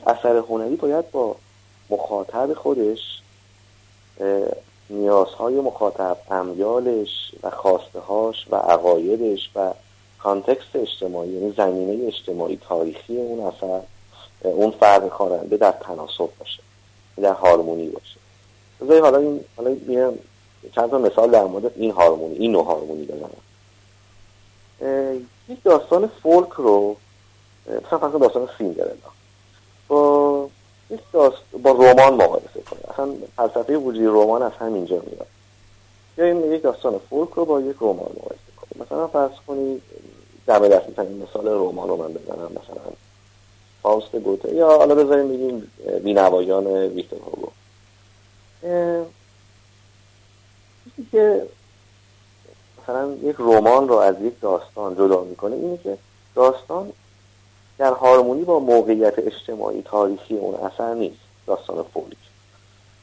اثر 0.06 0.36
هنری 0.36 0.76
باید 0.76 1.10
با 1.10 1.36
مخاطب 1.90 2.54
خودش 2.54 3.22
نیازهای 4.90 5.54
مخاطب 5.54 6.16
امیالش 6.30 7.32
و 7.42 7.50
خواستهاش 7.50 8.46
و 8.50 8.56
عقایدش 8.56 9.50
و 9.54 9.72
کانتکست 10.18 10.76
اجتماعی 10.76 11.30
یعنی 11.30 11.54
زمینه 11.56 12.06
اجتماعی 12.06 12.60
تاریخی 12.68 13.16
اون 13.16 13.46
اثر 13.46 13.80
اون 14.42 14.70
فرد 14.70 15.08
خواننده 15.08 15.56
در 15.56 15.72
تناسب 15.72 16.30
باشه 16.38 16.62
در 17.16 17.32
هارمونی 17.32 17.88
باشه. 17.88 19.00
حالا 19.00 19.18
این 19.18 19.40
حالا 19.56 19.76
چند 20.74 20.90
تا 20.90 20.98
مثال 20.98 21.30
در 21.30 21.44
مورد 21.44 21.72
این 21.76 21.90
هارمونی 21.90 22.34
این 22.34 22.52
نوع 22.52 22.64
هارمونی 22.64 23.04
بزنم 23.04 23.30
یک 25.48 25.62
داستان 25.62 26.06
فولک 26.22 26.48
رو 26.48 26.96
مثلا 27.86 27.98
فرض 27.98 28.20
داستان 28.20 28.48
سیندرلا 28.58 28.90
با 29.88 30.48
یک 30.90 31.00
داست... 31.12 31.42
با 31.62 31.70
رمان 31.70 32.14
مقایسه 32.14 32.60
کنه 32.70 32.80
اصلا 32.90 33.14
فلسفه 33.36 33.76
وجودی 33.76 34.06
رمان 34.06 34.42
از 34.42 34.52
همینجا 34.52 34.96
میاد. 34.96 35.26
یا 36.18 36.24
این 36.24 36.52
یک 36.52 36.62
داستان 36.62 37.00
فولک 37.10 37.30
رو 37.30 37.44
با 37.44 37.60
یک 37.60 37.76
رمان 37.80 37.94
مقایسه 37.96 38.52
کنید 38.56 38.82
مثلا 38.86 39.06
فرض 39.06 39.30
کنید 39.46 39.82
دم 40.46 40.68
دست 40.68 40.88
می‌تونید 40.88 41.28
مثال 41.28 41.48
رمان 41.48 41.88
رو 41.88 41.96
من 41.96 42.12
بزنم 42.12 42.50
مثلا 42.50 42.82
فاوست 43.82 44.16
گوته. 44.16 44.54
یا 44.54 44.68
حالا 44.68 44.94
بذاریم 44.94 45.28
بگیم 45.28 45.72
بینوایان 46.04 46.66
ویکتور 46.66 47.18
هوگو. 47.18 47.48
که 51.12 51.46
مثلا 52.82 53.12
یک 53.22 53.36
رمان 53.38 53.88
رو 53.88 53.94
از 53.94 54.14
یک 54.22 54.40
داستان 54.40 54.94
جدا 54.94 55.24
می‌کنه 55.24 55.56
اینه 55.56 55.76
که 55.76 55.98
داستان 56.34 56.92
در 57.78 57.92
هارمونی 57.92 58.44
با 58.44 58.58
موقعیت 58.58 59.18
اجتماعی 59.18 59.82
تاریخی 59.82 60.36
اون 60.36 60.54
اثر 60.54 60.94
نیست. 60.94 61.16
داستان 61.46 61.82
فولیک. 61.94 62.18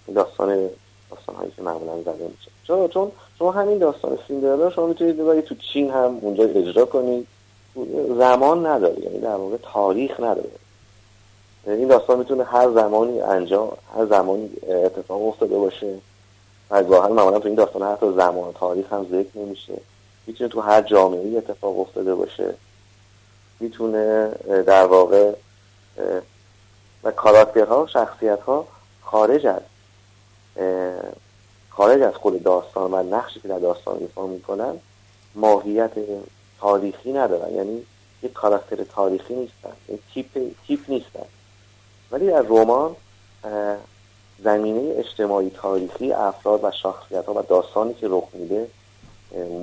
این 0.07 0.15
داستان 0.15 0.69
داستان 1.11 1.35
هایی 1.35 1.51
که 1.55 1.61
معمولا 1.61 2.01
زده 2.01 2.27
میشه. 2.37 2.51
چون 2.67 2.87
چون 2.87 3.11
شما 3.39 3.51
همین 3.51 3.77
داستان 3.77 4.17
سیندرلا 4.27 4.69
شما 4.69 4.87
می‌تونید 4.87 5.17
ببرید 5.17 5.43
تو 5.43 5.55
چین 5.55 5.91
هم 5.91 6.17
اونجا 6.21 6.43
اجرا 6.43 6.85
کنید. 6.85 7.27
زمان 8.17 8.65
نداره 8.65 8.99
یعنی 9.03 9.19
در 9.19 9.35
واقع 9.35 9.57
تاریخ 9.73 10.19
نداره. 10.19 10.49
این 11.67 11.87
داستان 11.87 12.19
می‌تونه 12.19 12.43
هر 12.43 12.71
زمانی 12.71 13.21
انجام 13.21 13.71
هر 13.95 14.05
زمانی 14.05 14.49
اتفاق 14.67 15.27
افتاده 15.27 15.57
باشه. 15.57 15.95
و 16.73 16.83
گاهن 16.83 17.11
معمولا 17.11 17.39
تو 17.39 17.47
این 17.47 17.55
داستان 17.55 17.83
حتی 17.83 18.13
زمان 18.13 18.53
تاریخ 18.53 18.93
هم 18.93 19.03
ذکر 19.11 19.37
نمیشه. 19.37 19.73
می‌تونه 20.27 20.49
تو 20.49 20.61
هر 20.61 20.81
جامعه 20.81 21.37
اتفاق 21.37 21.79
افتاده 21.79 22.15
باشه. 22.15 22.53
می‌تونه 23.59 24.31
در 24.47 24.85
واقع 24.85 25.31
و 27.03 27.11
کاراکترها 27.11 27.87
شخصیت 27.87 28.39
ها 28.39 28.67
خارج 29.01 29.47
از 29.47 29.61
خارج 31.69 32.01
از 32.01 32.15
خود 32.15 32.43
داستان 32.43 32.93
و 32.93 33.15
نقشی 33.15 33.39
که 33.39 33.47
در 33.47 33.59
داستان 33.59 33.97
ایفا 33.99 34.27
می‌کنن 34.27 34.79
ماهیت 35.35 35.91
تاریخی 36.59 37.13
ندارن. 37.13 37.55
یعنی 37.55 37.85
یک 38.23 38.33
کاراکتر 38.33 38.83
تاریخی 38.83 39.35
نیستن 39.35 39.73
یک 39.89 39.99
تیپ, 40.13 40.53
تیپ 40.67 40.79
نیستن. 40.87 41.25
ولی 42.11 42.27
در 42.27 42.41
رمان 42.41 42.95
زمینه 44.43 44.93
اجتماعی 44.97 45.49
تاریخی 45.49 46.11
افراد 46.11 46.59
و 46.63 46.71
شخصیت 46.71 47.25
ها 47.25 47.33
و 47.33 47.41
داستانی 47.41 47.93
که 47.93 48.07
رخ 48.09 48.23
میده 48.33 48.67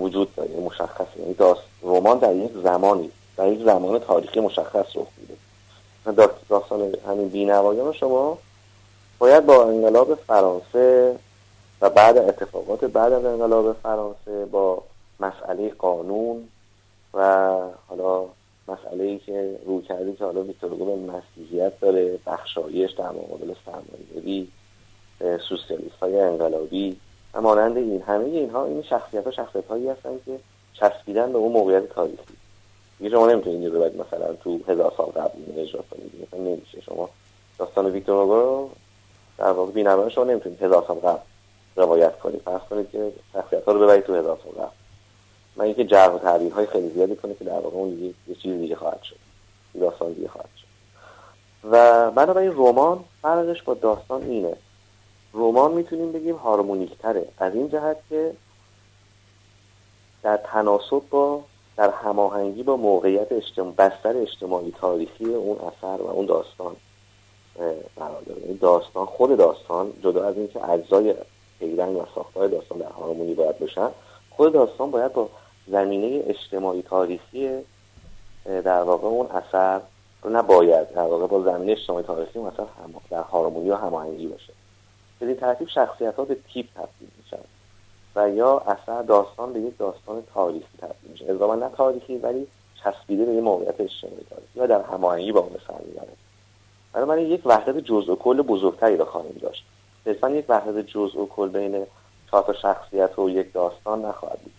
وجود 0.01 0.35
داره 0.35 0.61
مشخصه. 0.67 1.21
یعنی 1.21 1.37
رمان 1.83 2.19
در 2.19 2.35
یک 2.35 2.53
زمانی 2.65 3.11
در 3.37 3.53
یک 3.53 3.65
زمان 3.65 3.99
تاریخی 3.99 4.41
مشخص 4.41 4.87
رخ 4.95 5.07
میده. 5.19 5.35
داستان 6.49 6.95
همین 7.09 7.29
بینوایان 7.29 7.93
شما 7.93 8.39
باید 9.19 9.47
با 9.47 9.65
انقلاب 9.65 10.15
فرانسه 10.15 11.17
و 11.81 11.91
بعد 11.91 12.19
اتفاقات 12.19 12.85
بعد 12.85 13.13
از 13.13 13.25
انقلاب 13.25 13.77
فرانسه 13.83 14.45
با 14.45 14.83
مسئله 15.21 15.69
قانون 15.79 16.49
و 17.15 17.51
حالا 17.89 18.25
مسئله 18.69 19.05
ای 19.05 19.19
که 19.19 19.59
روی 19.67 19.83
کردی 19.83 20.13
که 20.13 20.25
حالا 20.25 20.43
ویکتور 20.43 20.71
به 20.71 20.97
مسیحیت 20.97 21.81
داره 21.81 22.19
بخشایش 22.27 22.91
در 22.91 23.09
مقابل 23.09 23.55
سرمایه‌داری 23.67 24.49
سوسیالیست 25.21 25.97
های 26.03 26.21
انقلابی 26.21 26.97
مانند 27.35 27.77
این 27.77 28.03
همه 28.03 28.25
اینها 28.25 28.65
این 28.65 28.83
شخصیت 28.83 29.25
ها 29.25 29.31
شخصیت 29.31 29.67
هایی 29.67 29.89
هستن 29.89 30.11
که 30.27 30.39
چسبیدن 30.75 31.33
به 31.33 31.39
اون 31.39 31.53
موقعیت 31.53 31.89
تاریخی. 31.89 32.35
دیگه 32.99 33.11
شما 33.11 33.27
نمی‌تونید 33.27 33.62
اینجا 33.62 33.79
ببرید 33.79 34.00
مثلا 34.00 34.35
تو 34.35 34.61
هزار 34.69 34.93
سال 34.97 35.07
قبل 35.07 35.39
اجرا 35.57 35.85
کنید 35.91 36.12
مثلا 36.27 36.41
نمیشه. 36.41 36.81
شما 36.81 37.09
داستان 37.59 37.87
ویکتور 37.87 38.23
هوگو 38.23 38.35
رو 38.35 38.71
در 39.39 39.50
واقع 39.50 39.73
بینمایان 39.73 40.09
شما 40.09 40.25
نمی‌تونید 40.25 40.62
هزار 40.62 40.85
سال 40.87 40.97
قبل 40.97 41.19
روایت 41.77 42.19
کنید. 42.19 42.41
فرض 42.41 42.61
کنید 42.71 42.91
که 42.91 43.12
شخصیت 43.33 43.65
ها 43.65 43.73
رو 43.73 43.81
ببرید 43.81 44.05
تو 44.05 44.15
هزار 44.15 44.39
سال 44.45 44.69
من 45.57 45.65
اینکه 45.65 45.85
جرح 45.85 46.15
و 46.15 46.19
تعبیر 46.19 46.53
های 46.53 46.67
خیلی 46.67 46.89
زیادی 46.89 47.17
کنه 47.17 47.35
که 47.35 47.45
در 47.45 47.61
واقع 47.61 47.77
اون 47.77 48.15
یه 48.29 48.35
چیز 48.35 48.59
دیگه 48.59 48.77
خواهد 48.77 49.03
شد. 49.03 49.17
داستان 49.81 50.12
دیگه 50.12 50.29
خواهد 50.29 50.49
شد. 50.57 50.67
و 51.71 52.11
بنابراین 52.11 52.53
رمان 52.53 53.05
فرقش 53.23 53.62
با 53.62 53.75
داستان 53.75 54.23
اینه. 54.23 54.57
رمان 55.35 55.73
می‌تونیم 55.73 56.13
بگیم 56.13 56.37
هارمونیک 56.37 56.99
تره 56.99 57.29
از 57.39 57.55
این 57.55 57.69
جهت 57.69 57.97
که 58.09 58.33
در 60.23 60.37
تناسب 60.37 61.03
با 61.11 61.43
در 61.77 61.91
هماهنگی 61.91 62.63
با 62.63 62.77
موقعیت 62.77 63.33
اجتماع 63.33 63.73
بستر 63.73 64.17
اجتماعی 64.17 64.75
تاریخی 64.81 65.25
اون 65.25 65.59
اثر 65.59 66.03
و 66.03 66.07
اون 66.07 66.27
داستان 66.27 66.77
قرار 67.97 68.23
داره. 68.27 68.41
داستان 68.61 69.07
خود 69.07 69.37
داستان 69.37 69.93
جدا 70.03 70.25
از 70.25 70.37
اینکه 70.37 70.71
اجزای 70.71 71.15
پیرنگ 71.59 71.97
و 71.97 72.05
ساختار 72.15 72.49
داستان 72.49 72.79
در 72.79 72.89
هارمونی 72.89 73.35
باید 73.35 73.59
باشن 73.59 73.89
خود 74.31 74.53
داستان 74.53 74.91
باید 74.91 75.13
با 75.13 75.29
زمینه 75.67 76.23
اجتماعی 76.27 76.83
تاریخی 76.83 77.51
در 78.45 78.83
واقع 78.83 79.09
اون 79.09 79.27
اثر 79.27 79.81
رو 80.23 80.31
نباید 80.31 80.93
در 80.93 81.03
واقع 81.03 81.27
با 81.27 81.43
زمینه 81.43 81.73
اجتماعی 81.73 82.05
تاریخی 82.05 82.39
اون 82.39 82.49
اثر 82.49 82.65
در 83.11 83.23
هارمونی 83.23 83.71
و 83.71 83.77
هماهنگی 83.77 84.27
باشه. 84.27 84.53
به 85.21 85.27
این 85.27 85.37
ترتیب 85.37 85.69
شخصیت 85.69 86.15
ها 86.15 86.25
به 86.25 86.37
تیپ 86.53 86.67
تبدیل 86.75 87.09
میشن 87.19 87.39
و 88.17 88.31
یا 88.31 88.59
اثر 88.59 89.03
داستان 89.03 89.53
به 89.53 89.61
یک 89.61 89.79
داستان 89.79 90.23
تاریخی 90.35 90.79
تبدیل 90.79 91.11
میشه. 91.11 91.25
اضافا 91.29 91.55
نه 91.55 91.69
تاریخی 91.77 92.17
ولی 92.17 92.47
چسبیده 92.85 93.25
به 93.25 93.33
یک 93.33 93.43
موقعیت 93.43 93.81
اجتماعی 93.81 94.27
تاریخی 94.31 94.59
یا 94.59 94.67
در 94.67 94.83
هماهنگی 94.83 95.33
با 95.33 95.41
اون 95.41 95.57
سر 95.67 95.75
می‌بره 95.87 97.05
من 97.05 97.19
یک 97.19 97.41
وحدت 97.45 97.79
جزء 97.79 98.12
و 98.12 98.17
کل 98.17 98.43
بزرگتری 98.43 98.97
رو 98.97 99.05
خواهیم 99.05 99.39
داشت. 99.43 99.65
صرفا 100.05 100.31
یک 100.31 100.45
وحدت 100.49 100.87
جزء 100.87 101.19
و 101.19 101.27
کل 101.27 101.49
بین 101.49 101.87
چهار 102.31 102.57
شخصیت 102.62 103.19
و 103.19 103.31
یک 103.31 103.53
داستان 103.53 104.05
نخواهد 104.05 104.39
بود. 104.39 104.53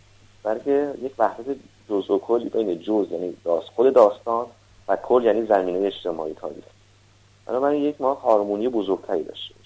بلکه 0.44 0.94
یک 1.02 1.12
وحدت 1.18 1.56
جزء 1.90 2.14
و 2.14 2.20
کلی 2.20 2.50
بین 2.50 2.80
جز 2.80 3.08
یعنی 3.12 3.38
داست 3.44 3.68
خود 3.76 3.94
داستان 3.94 4.46
و 4.88 4.96
کل 4.96 5.24
یعنی 5.24 5.46
زمینه 5.46 5.88
اجتماعی 5.88 6.34
تاریخ. 6.34 6.64
من 7.48 7.76
یک 7.76 8.02
ما 8.02 8.14
هارمونی 8.14 8.68
بزرگتری 8.68 9.24
داشته 9.24 9.56
باشیم 9.56 9.61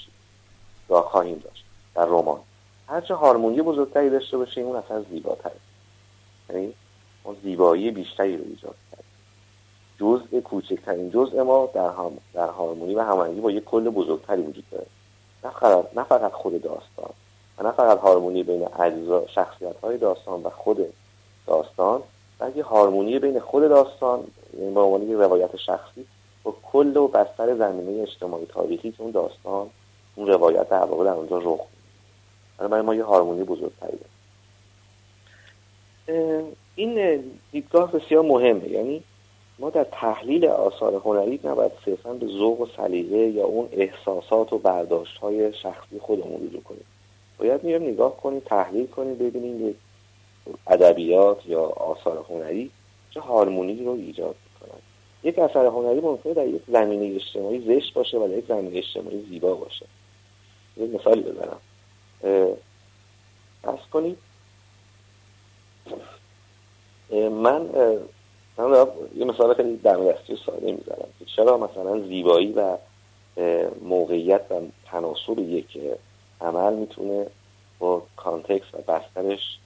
را 0.87 1.01
خواهیم 1.01 1.37
داشت. 1.37 1.65
در 1.95 2.05
رمان. 2.05 2.39
هرچه 2.87 3.13
هارمونی 3.13 3.61
بزرگتری 3.61 4.09
داشته 4.09 4.37
باشیم 4.37 4.65
اون 4.65 4.75
اصلا 4.75 5.01
زیباتره. 5.01 5.55
یعنی 6.49 6.73
ما 7.25 7.35
زیبایی 7.43 7.91
بیشتری 7.91 8.37
رو 8.37 8.43
ایجاد 8.43 8.75
کرد 8.91 9.03
جزء 9.99 10.39
کوچکترین 10.41 11.11
جزء 11.11 11.43
ما 11.43 11.69
در, 11.73 11.89
هم 11.89 12.11
در 12.33 12.47
هارمونی 12.47 12.95
و 12.95 13.01
هماهنگی 13.01 13.41
با 13.41 13.51
یک 13.51 13.63
کل 13.63 13.89
بزرگتری 13.89 14.41
وجود 14.41 14.63
داره. 14.71 14.85
نه 15.95 16.03
فقط, 16.03 16.31
خود 16.31 16.61
داستان. 16.61 17.09
و 17.57 17.63
نه 17.63 17.71
فقط 17.71 17.99
هارمونی 17.99 18.43
بین 18.43 18.67
اجزا 18.79 19.27
شخصیت 19.27 19.75
های 19.83 19.97
داستان 19.97 20.43
و 20.43 20.49
خود 20.49 20.93
داستان 21.47 22.01
بلکه 22.39 22.63
هارمونی 22.63 23.19
بین 23.19 23.39
خود 23.39 23.69
داستان 23.69 24.23
یعنی 24.59 24.73
به 24.73 24.79
عنوان 24.79 25.11
روایت 25.11 25.55
شخصی 25.55 26.05
با 26.43 26.55
کل 26.63 26.97
و 26.97 27.07
بستر 27.07 27.55
زمینه 27.55 28.01
اجتماعی 28.01 28.45
تاریخی 28.45 28.91
که 28.91 29.01
اون 29.01 29.11
داستان 29.11 29.69
اون 30.15 30.27
روایت 30.27 30.69
در 30.69 30.85
واقع 30.85 31.03
در 31.03 31.11
اونجا 31.11 31.37
رخ 31.37 31.59
برای 32.57 32.81
ما 32.81 32.95
یه 32.95 33.03
هارمونی 33.03 33.43
بزرگتری 33.43 33.97
این 36.75 37.23
دیدگاه 37.51 37.91
بسیار 37.91 38.23
مهمه. 38.23 38.69
یعنی 38.69 39.03
ما 39.59 39.69
در 39.69 39.83
تحلیل 39.83 40.45
آثار 40.45 40.95
هنری 40.95 41.39
نباید 41.43 41.71
صرفا 41.85 42.13
به 42.13 42.27
ذوق 42.27 42.61
و 42.61 42.67
سلیقه 42.77 43.17
یا 43.17 43.45
اون 43.45 43.69
احساسات 43.71 44.53
و 44.53 44.57
برداشت 44.57 45.17
های 45.17 45.53
شخصی 45.53 45.99
خودمون 45.99 46.47
رجوع 46.47 46.61
کنیم. 46.61 46.85
باید 47.39 47.63
میام 47.63 47.83
نگاه 47.83 48.17
کنیم 48.17 48.39
تحلیل 48.39 48.87
کنیم 48.87 49.15
ببینیم 49.15 49.69
یک 49.69 49.75
ادبیات 50.67 51.45
یا 51.45 51.61
آثار 51.61 52.25
هنری 52.29 52.71
چه 53.11 53.19
هارمونی 53.19 53.85
رو 53.85 53.91
ایجاد 53.91 54.35
می‌کنن. 54.53 54.79
یک 55.23 55.39
اثر 55.39 55.65
هنری 55.65 55.99
ممکنه 55.99 56.33
در 56.33 56.47
یک 56.47 56.61
زمینه 56.67 57.15
اجتماعی 57.15 57.59
زشت 57.59 57.93
باشه 57.93 58.17
و 58.17 58.27
در 58.27 58.37
یک 58.37 58.45
زمینه 58.47 58.77
اجتماعی 58.77 59.25
زیبا 59.29 59.53
باشه. 59.53 59.85
یک 60.77 60.95
مثالی 60.95 61.21
بزنم. 61.21 61.57
از 63.63 63.79
کنید. 63.93 64.17
من 67.11 67.61
من 68.57 68.87
یه 69.15 69.25
مثال 69.25 69.53
خیلی 69.53 69.77
دم 69.77 70.11
دستی 70.11 70.37
ساده 70.45 70.71
می‌زنم. 70.71 71.07
چرا 71.35 71.57
مثلا 71.57 71.99
زیبایی 71.99 72.53
و 72.53 72.77
موقعیت 73.81 74.41
و 74.49 74.61
تناسب 74.91 75.39
یک 75.39 75.79
عمل 76.41 76.73
می‌تونه 76.73 77.27
با 77.79 78.03
کانتکس 78.15 78.65
و 78.73 78.77
بسترش 78.77 79.57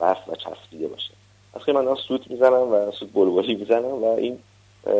بست 0.00 0.28
و 0.28 0.34
چسبیده 0.34 0.88
باشه؟ 0.88 1.12
از 1.54 1.64
که 1.66 1.72
من 1.72 1.94
سوت 1.94 2.30
می‌زنم 2.30 2.72
و 2.72 2.90
سوت 2.90 3.12
بلبلی 3.12 3.54
می‌زنم 3.54 4.04
و 4.04 4.04
این 4.04 4.38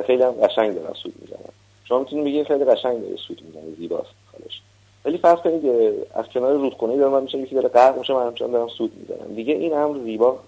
خیلی 0.06 0.22
هم 0.22 0.32
قشنگ 0.32 0.74
دارم 0.74 0.94
سوت 0.94 1.12
می‌زنم. 1.20 1.52
شما 1.84 1.98
می‌تونید 1.98 2.24
بگید 2.24 2.46
خیلی 2.46 2.64
قشنگ 2.64 3.02
داره 3.02 3.16
سوت 3.16 3.42
می‌زنه 3.42 3.74
زیباست 3.78 4.14
خالش 4.32 4.62
ولی 5.04 5.18
فرض 5.18 5.38
کنید 5.38 5.66
از 6.14 6.28
کنار 6.28 6.52
رودخونه 6.52 6.96
دارم 6.96 7.12
من 7.12 7.22
میشه 7.22 7.38
یکی 7.38 7.54
داره 7.54 7.68
غرق 7.68 7.98
میشه 7.98 8.14
من 8.14 8.26
همچنان 8.26 8.50
دارم 8.50 8.68
سوت 8.68 8.90
می‌زنم. 8.94 9.34
دیگه 9.34 9.54
این 9.54 9.74
امر 9.74 9.98
زیبا 10.04 10.38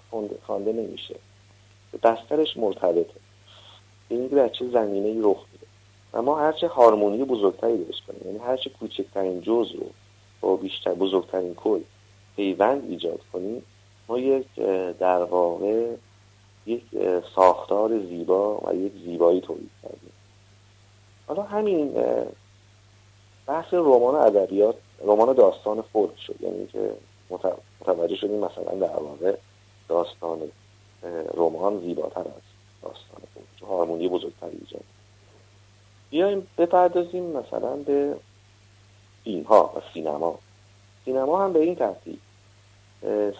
خوانده 0.45 0.73
نمیشه. 0.73 1.15
بسترش 2.03 2.57
مرتبطه. 2.57 3.19
این 4.09 4.27
در 4.27 4.49
چه 4.49 4.67
زمینه 4.67 5.07
ای 5.07 5.19
رخ 5.21 5.45
میده. 5.53 5.65
و 6.13 6.21
ما 6.21 6.39
هرچه 6.39 6.67
هارمونی 6.67 7.23
بزرگتری 7.23 7.83
درست 7.83 8.01
کنیم 8.07 8.21
یعنی 8.25 8.37
هرچه 8.37 8.69
کوچکترین 8.69 9.41
جز 9.41 9.71
رو 9.71 9.85
با 10.41 10.55
بیشتر 10.55 10.93
بزرگترین 10.93 11.55
کل 11.55 11.79
پیوند 12.35 12.89
ایجاد 12.89 13.19
کنیم 13.33 13.63
ما 14.07 14.19
یک 14.19 14.45
در 14.99 15.23
واقع 15.23 15.95
یک 16.65 16.83
ساختار 17.35 17.99
زیبا 17.99 18.57
و 18.57 18.75
یک 18.75 18.93
زیبایی 19.05 19.41
تولید 19.41 19.69
کردیم. 19.83 20.11
حالا 21.27 21.43
همین 21.43 21.93
بحث 23.47 23.73
رمان 23.73 24.15
ادبیات 24.15 24.75
رمان 25.03 25.33
داستان 25.33 25.81
فولک 25.81 26.19
شد. 26.19 26.35
یعنی 26.39 26.67
که 26.67 26.91
متوجه 27.81 28.15
شدیم 28.15 28.39
مثلا 28.39 28.87
در 28.87 28.95
واقع 28.95 29.35
داستان 29.89 30.39
رمان 31.33 31.79
زیباتر 31.79 32.19
از 32.19 32.41
داستان 32.81 33.21
فولک 33.33 33.69
هارمونی 33.71 34.09
بزرگتری 34.09 34.57
ایجاد 34.61 34.83
بیایم 36.09 36.47
بپردازیم 36.57 37.23
مثلا 37.23 37.75
به 37.75 38.15
فیلم 39.23 39.43
ها 39.43 39.73
و 39.75 39.81
سینما. 39.93 40.39
سینما 41.05 41.43
هم 41.43 41.53
به 41.53 41.59
این 41.59 41.75
ترتیب 41.75 42.19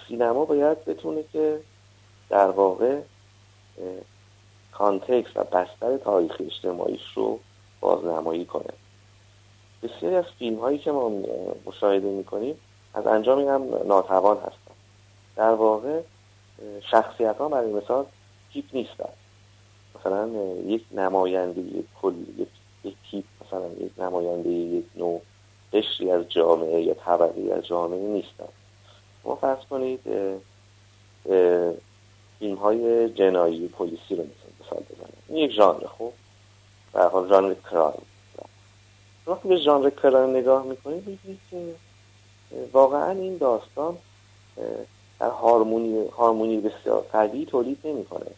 سینما 0.07 0.45
باید 0.45 0.85
بتونه 0.85 1.23
که 1.33 1.59
در 2.29 2.49
واقع 2.49 3.01
کانتکس 4.71 5.29
و 5.35 5.43
بستر 5.43 5.97
تاریخ 5.97 6.35
اجتماعیش 6.39 7.13
رو 7.15 7.39
بازنمایی 7.79 8.45
کنه. 8.45 8.73
بسیاری 9.87 10.15
از 10.15 10.25
فیلم 10.39 10.59
هایی 10.59 10.77
که 10.77 10.91
ما 10.91 11.11
مشاهده 11.65 12.07
می‌کنیم 12.07 12.55
از 12.93 13.07
انجام 13.07 13.39
هم 13.39 13.87
ناتوان 13.87 14.37
هستن. 14.37 14.75
در 15.35 15.51
واقع 15.51 16.01
شخصیت 16.91 17.37
ها 17.37 17.49
برای 17.49 17.73
مثال 17.73 18.05
تیپ 18.53 18.65
نیستن. 18.73 19.09
مثلا 19.99 20.27
یک 20.65 20.85
نماینده 20.91 21.61
یک 21.61 21.85
کل 22.01 22.13
یک, 22.37 22.47
یک 22.83 22.95
تیپ 23.11 23.25
مثلا 23.45 23.67
یک 23.67 23.91
نماینده 23.97 24.49
یک 24.49 24.85
نوع 24.95 25.21
قشری 25.73 26.11
از 26.11 26.29
جامعه 26.29 26.81
یا 26.81 26.93
طبقی 26.93 27.51
از 27.51 27.65
جامعه 27.65 27.99
نیستن. 27.99 28.47
ما 29.23 29.35
فرض 29.35 29.65
کنید 29.69 29.99
فیلم 32.39 32.55
های 32.55 33.09
جنایی 33.09 33.67
پلیسی 33.67 34.15
رو 34.15 34.23
مثال 34.61 34.83
بزنیم 34.89 35.17
این 35.27 35.37
یک 35.37 35.51
ژانر 35.51 35.87
خوب 35.87 36.13
در 36.93 37.07
حال 37.07 37.29
ژانر 37.29 37.53
کرایم. 37.71 38.01
وقتی 39.27 39.47
به 39.49 39.57
ژانر 39.57 39.89
کرایم 39.89 40.29
نگاه 40.29 40.65
می‌کنید 40.65 41.07
می‌بینید 41.07 41.39
که 41.51 41.75
واقعا 42.73 43.11
این 43.11 43.37
داستان 43.37 43.97
در 45.19 45.29
هارمونی 45.29 46.07
هارمونی 46.07 46.59
بسیار 46.59 47.05
قوی 47.11 47.45
تولید 47.45 47.77
نمی‌کنه. 47.83 48.31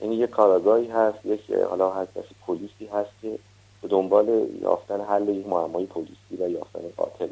یعنی 0.00 0.14
یک 0.14 0.30
کاراگاهی 0.30 0.88
هست 0.88 1.26
یک 1.26 1.52
حالا 1.70 1.90
هر 1.90 2.04
کسی 2.04 2.34
پلیسی 2.46 2.86
هست 2.86 3.10
که 3.22 3.38
به 3.82 3.88
دنبال 3.88 4.48
یافتن 4.62 5.00
حل 5.00 5.28
یک 5.28 5.46
معمای 5.46 5.86
پلیسی 5.86 6.36
و 6.38 6.48
یافتن 6.48 6.80
قاتل 6.96 7.28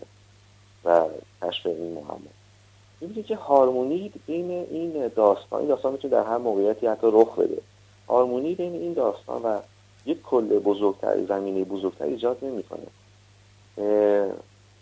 و 0.84 1.04
کشف 1.42 1.66
این 1.66 1.92
معما. 1.92 2.18
می‌بینید 3.00 3.26
که 3.26 3.36
هارمونی 3.36 4.12
بین 4.26 4.50
این 4.50 5.08
داستان 5.08 5.60
این 5.60 5.68
داستان 5.68 5.92
می‌تونه 5.92 6.12
در 6.14 6.24
هر 6.24 6.38
موقعیتی 6.38 6.86
حتی 6.86 7.06
رخ 7.12 7.34
بده. 7.38 7.62
هارمونی 8.08 8.54
بین 8.54 8.74
این 8.74 8.92
داستان 8.92 9.42
و 9.42 9.58
یک 10.08 10.22
کل 10.22 10.58
بزرگتر 10.58 11.24
زمینه 11.24 11.64
بزرگتر 11.64 12.04
ایجاد 12.04 12.38
نمی‌کنه. 12.42 12.86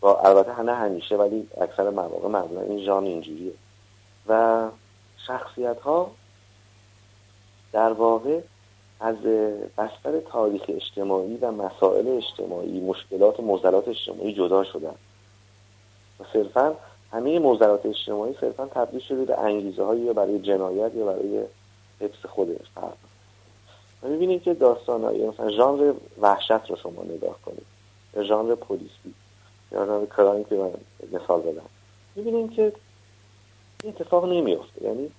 با 0.00 0.20
البته 0.20 0.62
نه 0.62 0.74
همیشه 0.74 1.16
ولی 1.16 1.48
اکثر 1.60 1.90
مواقع 1.90 2.28
معمولا 2.28 2.60
این 2.60 2.84
ژان 2.84 3.04
اینجوریه. 3.04 3.52
و 4.28 4.68
شخصیت 5.26 5.80
ها 5.80 6.10
در 7.72 7.92
واقع 7.92 8.40
از 9.00 9.16
بستر 9.78 10.20
تاریخ 10.20 10.62
اجتماعی 10.68 11.36
و 11.36 11.50
مسائل 11.50 12.08
اجتماعی 12.08 12.80
مشکلات 12.80 13.40
و 13.40 13.42
موزلات 13.42 13.88
اجتماعی 13.88 14.34
جدا 14.34 14.64
شدن. 14.64 14.94
و 16.20 16.24
صرفا 16.32 16.74
همه 17.12 17.38
موزلات 17.38 17.86
اجتماعی 17.86 18.36
صرفا 18.40 18.66
تبدیل 18.66 19.00
شده 19.00 19.24
به 19.24 19.38
انگیزه 19.38 19.84
هایی 19.84 20.12
برای 20.12 20.38
جنایت 20.38 20.94
یا 20.94 21.06
برای 21.06 21.44
حفظ 22.00 22.26
خود 22.26 22.60
فرد. 22.74 22.98
و 24.02 24.08
می‌بینید 24.08 24.42
که 24.42 24.54
داستان 24.54 25.04
های 25.04 25.28
مثلا 25.28 25.50
ژانر 25.50 25.92
وحشت 26.20 26.70
رو 26.70 26.76
شما 26.76 27.02
نگاه 27.02 27.38
کنید. 27.44 27.66
یا 28.16 28.22
ژانر 28.22 28.54
پلیسی. 28.54 29.14
یا 29.72 29.86
ژانر 29.86 30.06
کرایم 30.06 30.44
که 30.44 30.54
من 30.54 30.70
مثال 31.12 31.40
بدم 31.40 31.62
می‌بینیم 32.16 32.48
که 32.48 32.72
این 33.82 33.94
اتفاق 33.96 34.24
نمیفته 34.32 34.84
یعنی 34.84 35.10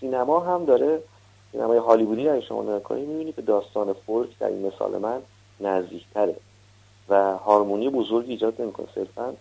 سینما 0.00 0.40
هم 0.40 0.64
داره 0.64 1.02
سینمای 1.52 1.78
هالیوودی 1.78 2.28
اگه 2.28 2.40
شما 2.40 2.62
نگاه 2.62 2.80
کنید 2.80 3.08
می‌بینید 3.08 3.36
که 3.36 3.42
داستان 3.42 3.92
فولک 3.92 4.38
در 4.38 4.46
این 4.46 4.66
مثال 4.66 4.98
من 4.98 5.22
نزدیکتره. 5.60 6.36
و 7.08 7.36
هارمونی 7.36 7.90
بزرگی 7.90 8.30
ایجاد 8.30 8.62
نمی‌کنه. 8.62 8.86
صرفا 8.94 9.34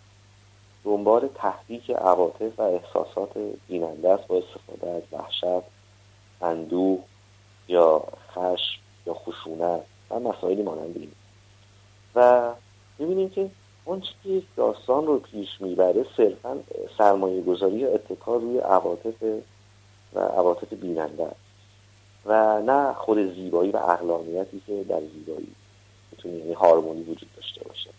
دنبال 0.84 1.30
تحریک 1.36 1.92
عواطف 1.92 2.60
و 2.60 2.62
احساسات 2.62 3.30
بیننده 3.68 4.10
است 4.10 4.28
با 4.28 4.38
استفاده 4.38 4.92
از 4.92 5.04
وحشت 5.12 5.64
اندوه 6.42 7.00
یا 7.70 8.04
خشم 8.34 8.80
یا 9.08 9.14
خشونت 9.14 9.82
و 10.10 10.20
مسائلی 10.20 10.64
مانند 10.64 10.98
این. 10.98 11.12
و 12.16 12.50
می‌بینیم 13.00 13.30
که 13.30 13.50
اون 13.86 14.04
که 14.24 14.42
داستان 14.56 15.08
رو 15.08 15.20
پیش 15.20 15.50
می‌بره 15.60 16.06
صرفا 16.18 16.60
سرمایه 16.98 17.42
گذاری 17.42 17.78
یا 17.78 17.90
اتکار 17.90 18.40
روی 18.40 18.60
عواطف 18.60 19.24
و 20.14 20.20
عواطف 20.20 20.74
بیننده 20.74 21.28
و 22.26 22.62
نه 22.62 22.94
خود 22.94 23.34
زیبایی 23.36 23.72
و 23.72 23.78
اقلانیتی 23.78 24.62
که 24.68 24.84
در 24.90 25.00
زیبایی 25.00 25.56
می‌تونه 26.12 26.36
یعنی 26.36 26.54
هارمونی 26.54 27.02
وجود 27.02 27.30
داشته 27.36 27.64
باشه. 27.64 27.90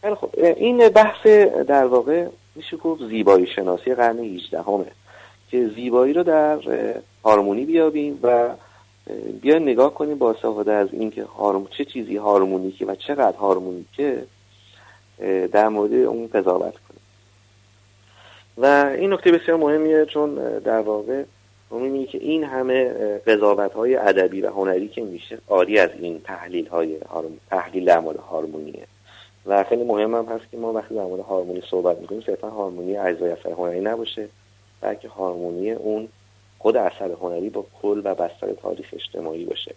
خیلی 0.00 0.14
خب 0.14 0.30
این 0.56 0.88
بحث 0.88 1.26
در 1.66 1.86
واقع 1.86 2.28
میشه 2.54 2.76
گفت 2.76 3.08
زیبایی 3.08 3.46
شناسی 3.46 3.94
قرن 3.94 4.18
18 4.18 4.62
همه 4.62 4.86
که 5.50 5.68
زیبایی 5.68 6.12
رو 6.12 6.22
در 6.22 6.58
هارمونی 7.24 7.64
بیابیم 7.64 8.18
و 8.22 8.50
بیا 9.42 9.58
نگاه 9.58 9.94
کنیم 9.94 10.18
با 10.18 10.30
استفاده 10.30 10.72
از 10.72 10.88
اینکه 10.92 11.24
هارمون 11.24 11.68
چه 11.78 11.84
چیزی 11.84 12.16
هارمونیکه 12.16 12.86
و 12.86 12.94
چقدر 12.94 13.36
هارمونیکه 13.36 14.24
در 15.52 15.68
مورد 15.68 15.92
اون 15.92 16.26
قضاوت 16.26 16.74
کنیم 16.74 17.00
و 18.58 18.66
این 18.98 19.12
نکته 19.12 19.32
بسیار 19.32 19.58
مهمیه 19.58 20.06
چون 20.06 20.34
در 20.58 20.80
واقع 20.80 21.24
ما 21.70 22.06
که 22.06 22.18
این 22.18 22.44
همه 22.44 22.84
قضاوت 23.26 23.72
های 23.72 23.96
ادبی 23.96 24.40
و 24.40 24.50
هنری 24.50 24.88
که 24.88 25.02
میشه 25.02 25.38
آری 25.48 25.78
از 25.78 25.90
این 26.00 26.20
تحلیل 26.20 26.66
های 26.66 26.98
تحلیل 27.50 27.84
در 27.84 27.98
هارمونیه. 28.16 28.86
و 29.46 29.64
خیلی 29.64 29.84
مهم 29.84 30.14
هم 30.14 30.24
هست 30.24 30.50
که 30.50 30.56
ما 30.56 30.72
وقتی 30.72 30.94
در 30.94 31.02
مورد 31.02 31.20
هارمونی 31.20 31.62
صحبت 31.70 31.98
می‌کنیم 31.98 32.22
صرفا 32.26 32.50
هارمونی 32.50 32.96
اجزای 32.96 33.30
اثر 33.30 33.50
هنری 33.50 33.80
نباشه 33.80 34.28
بلکه 34.80 35.08
هارمونی 35.08 35.70
اون 35.70 36.08
خود 36.64 36.76
اثر 36.76 37.12
هنری 37.12 37.50
با 37.50 37.66
کل 37.82 38.02
و 38.04 38.14
بستر 38.14 38.52
تاریخ 38.52 38.86
اجتماعی 38.92 39.44
باشه 39.44 39.74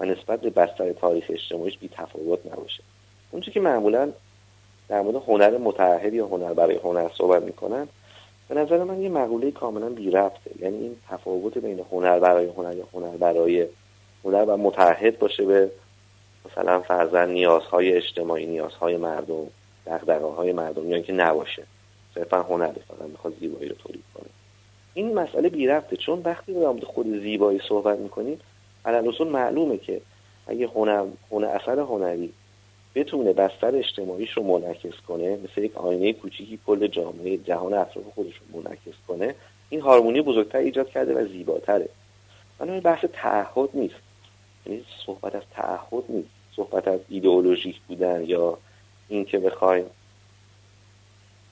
و 0.00 0.04
نسبت 0.04 0.40
به 0.40 0.50
بستر 0.50 0.92
تاریخ 0.92 1.24
اجتماعیش 1.28 1.78
بی 1.78 1.88
تفاوت 1.92 2.46
نباشه. 2.46 2.82
اونچه 3.30 3.50
که 3.50 3.60
معمولا 3.60 4.12
در 4.88 5.00
مورد 5.00 5.22
هنر 5.26 5.58
متعهد 5.58 6.14
یا 6.14 6.26
هنر 6.26 6.54
برای 6.54 6.76
هنر 6.76 7.10
صحبت 7.18 7.42
می‌کنن 7.42 7.88
به 8.48 8.54
نظر 8.54 8.84
من 8.84 9.02
یه 9.02 9.08
مقوله 9.08 9.50
کاملا 9.50 9.88
بی 9.88 10.10
ربطه. 10.10 10.50
یعنی 10.60 10.76
این 10.76 10.96
تفاوت 11.08 11.58
بین 11.58 11.84
هنر 11.92 12.18
برای 12.18 12.46
هنر 12.46 12.76
یا 12.76 12.84
هنر 12.92 13.16
برای 13.16 13.66
هنر 14.24 14.44
و 14.44 14.56
متعهد 14.56 15.18
باشه 15.18 15.44
به 15.44 15.70
مثلا 16.50 16.80
فرزن 16.80 17.30
نیازهای 17.30 17.92
اجتماعی 17.92 18.46
نیازهای 18.46 18.96
مردم 18.96 19.46
دقدقه 19.86 20.26
های 20.26 20.52
مردم 20.52 20.88
یا 20.88 20.96
اینکه 20.96 21.12
نباشه. 21.12 21.62
صرفا 22.14 22.42
هنر 22.42 22.72
فقط 22.88 23.08
می‌خواد 23.08 23.34
زیبایی 23.40 23.68
رو 23.68 23.74
تولید 23.74 24.04
کنه. 24.14 24.39
این 24.94 25.14
مسئله 25.14 25.48
بی 25.48 25.66
رفته 25.66 25.96
چون 25.96 26.22
وقتی 26.24 26.52
به 26.52 26.86
خود 26.86 27.20
زیبایی 27.20 27.60
صحبت 27.68 27.98
می‌کنیم 27.98 28.40
علل 28.84 29.24
معلومه 29.24 29.78
که 29.78 30.00
اگه 30.46 30.66
هنر, 30.66 31.06
هنر 31.30 31.46
اثر 31.46 31.78
هنری 31.78 32.32
بتونه 32.94 33.32
بستر 33.32 33.76
اجتماعیش 33.76 34.32
رو 34.32 34.42
منعکس 34.42 35.00
کنه 35.08 35.36
مثل 35.36 35.62
یک 35.62 35.76
آینه 35.76 36.12
کوچیکی 36.12 36.58
کل 36.66 36.86
جامعه 36.86 37.36
جهان 37.36 37.74
اطراف 37.74 38.04
خودش 38.14 38.34
رو 38.34 38.60
منعکس 38.60 38.94
کنه 39.08 39.34
این 39.70 39.80
هارمونی 39.80 40.22
بزرگتر 40.22 40.58
ایجاد 40.58 40.88
کرده 40.88 41.14
و 41.14 41.26
زیباتره. 41.26 41.88
بنابراین 42.58 42.82
بحث 42.82 43.04
تعهد 43.12 43.68
نیست. 43.74 43.94
یعنی 44.66 44.84
صحبت 45.06 45.34
از 45.34 45.42
تعهد 45.54 46.04
نیست. 46.08 46.28
صحبت 46.56 46.88
از 46.88 47.00
ایدئولوژیک 47.08 47.80
بودن 47.88 48.24
یا 48.24 48.58
اینکه 49.08 49.38
بخوایم 49.38 49.86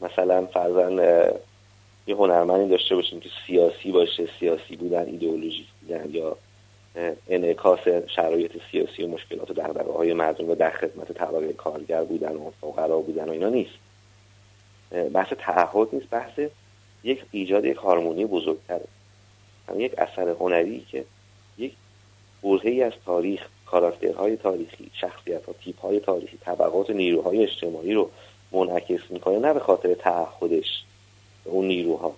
مثلا 0.00 0.46
فرزن 0.46 1.30
یه 2.08 2.14
هنرمندی 2.14 2.68
داشته 2.68 2.94
باشیم 2.94 3.20
که 3.20 3.28
سیاسی 3.46 3.92
باشه 3.92 4.28
سیاسی 4.40 4.76
بودن 4.76 5.04
ایدئولوژیک 5.04 5.66
بودن 5.80 6.10
یا 6.10 6.36
انعکاس 7.28 7.78
شرایط 8.16 8.52
سیاسی 8.70 9.02
و 9.02 9.08
مشکلات 9.08 9.50
و 9.50 9.54
دغدغه 9.54 9.92
های 9.92 10.12
مردم 10.12 10.50
و 10.50 10.54
در 10.54 10.70
خدمت 10.70 11.12
طبقه 11.12 11.52
کارگر 11.52 12.04
بودن 12.04 12.32
و 12.32 12.50
فقرا 12.60 12.98
بودن 12.98 13.28
و 13.28 13.32
اینا 13.32 13.48
نیست. 13.48 13.74
بحث 15.12 15.32
تعهد 15.38 15.88
نیست 15.92 16.10
بحث 16.10 16.40
یک 17.04 17.24
ایجاد 17.30 17.64
یک 17.64 17.76
هارمونی 17.76 18.24
بزرگتره. 18.24 18.84
هم 19.68 19.80
یک 19.80 19.98
اثر 19.98 20.28
هنری 20.28 20.86
که 20.90 21.04
یک 21.58 21.72
برهی 22.42 22.82
از 22.82 22.92
تاریخ 23.06 23.40
کاراکترهای 23.66 24.36
تاریخی 24.36 24.90
شخصیت 25.00 25.46
ها 25.46 25.52
تیپ 25.52 25.80
های 25.80 26.00
تاریخی 26.00 26.38
طبقات 26.40 26.90
نیروهای 26.90 27.42
اجتماعی 27.42 27.94
رو 27.94 28.10
منعکس 28.52 29.10
می‌کنه 29.10 29.38
نه 29.38 29.54
به 29.54 29.60
خاطر 29.60 29.94
تعهدش. 29.94 30.84
اون 31.44 31.66
نیروها 31.66 32.14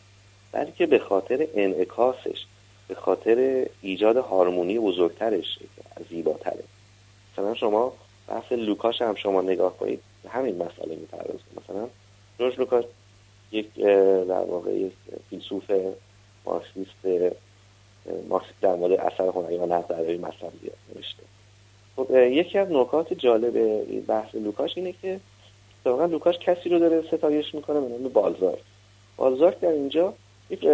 بلکه 0.52 0.86
به 0.86 0.98
خاطر 0.98 1.46
انعکاسش 1.54 2.46
به 2.88 2.94
خاطر 2.94 3.66
ایجاد 3.82 4.16
هارمونی 4.16 4.78
بزرگترش 4.78 5.58
زیباتره. 6.10 6.64
مثلا 7.32 7.54
شما 7.54 7.92
بحث 8.28 8.52
لوکاش 8.52 9.02
هم 9.02 9.14
شما 9.14 9.42
نگاه 9.42 9.78
کنید 9.78 10.00
همین 10.28 10.54
مسئله 10.54 10.96
می‌پردازه. 10.96 11.38
مثلا 11.62 11.88
جورج 12.38 12.58
لوکاش 12.58 12.84
یک 13.52 13.74
در 14.28 14.44
واقع 14.44 14.70
یک 14.70 14.92
فیلسوف 15.30 15.70
مارکسیست 16.44 17.06
مارکسیست 18.28 18.60
در 18.60 18.74
مورد 18.74 18.92
اثر 18.92 19.28
هنری 19.28 19.56
و 19.56 19.72
ادبی 19.72 20.18
مطلب 20.18 20.52
نوشته. 20.94 21.22
خب 21.96 22.10
یکی 22.14 22.58
از 22.58 22.68
نکات 22.70 23.12
جالب 23.12 23.84
بحث 24.06 24.34
لوکاش 24.34 24.76
اینه 24.76 24.94
که 25.02 25.20
واقعا 25.84 26.06
لوکاش 26.06 26.38
کسی 26.38 26.68
رو 26.68 26.78
داره 26.78 27.02
ستایش 27.02 27.54
می‌کنه 27.54 27.80
به 27.80 27.88
نام 27.88 28.02
بالزاک 28.02 28.58
بالزاک 29.20 29.60
در 29.60 29.68
اینجا 29.68 30.14
یک 30.50 30.66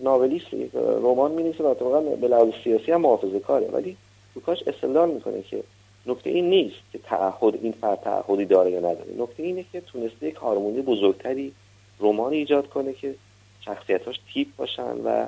novelist 0.00 0.54
یک 0.54 0.70
رمان 0.74 1.32
می 1.32 1.50
و 1.50 1.66
اتفاقا 1.66 2.00
به 2.00 2.28
لحاظ 2.28 2.48
سیاسی 2.64 2.92
هم 2.92 3.00
محافظه 3.00 3.40
کاره. 3.40 3.66
ولی 3.66 3.96
لوکاش 4.36 4.62
استدلال 4.66 5.10
می‌کنه 5.10 5.42
که 5.42 5.62
نکته 6.06 6.30
این 6.30 6.50
نیست 6.50 6.76
که 6.92 6.98
تعهد 6.98 7.54
این 7.62 7.72
فرد 7.72 8.00
تعهدی 8.00 8.44
داره 8.44 8.70
یا 8.70 8.78
نداره. 8.78 9.14
نکته 9.18 9.42
اینه 9.42 9.64
که 9.72 9.80
تونسته 9.80 10.26
یک 10.26 10.34
هارمونی 10.34 10.82
بزرگتری 10.82 11.52
رمان 12.00 12.32
ایجاد 12.32 12.68
کنه 12.68 12.92
که 12.92 13.14
شخصیتاش 13.60 14.20
تیپ 14.32 14.48
باشن 14.56 14.96
و 15.04 15.26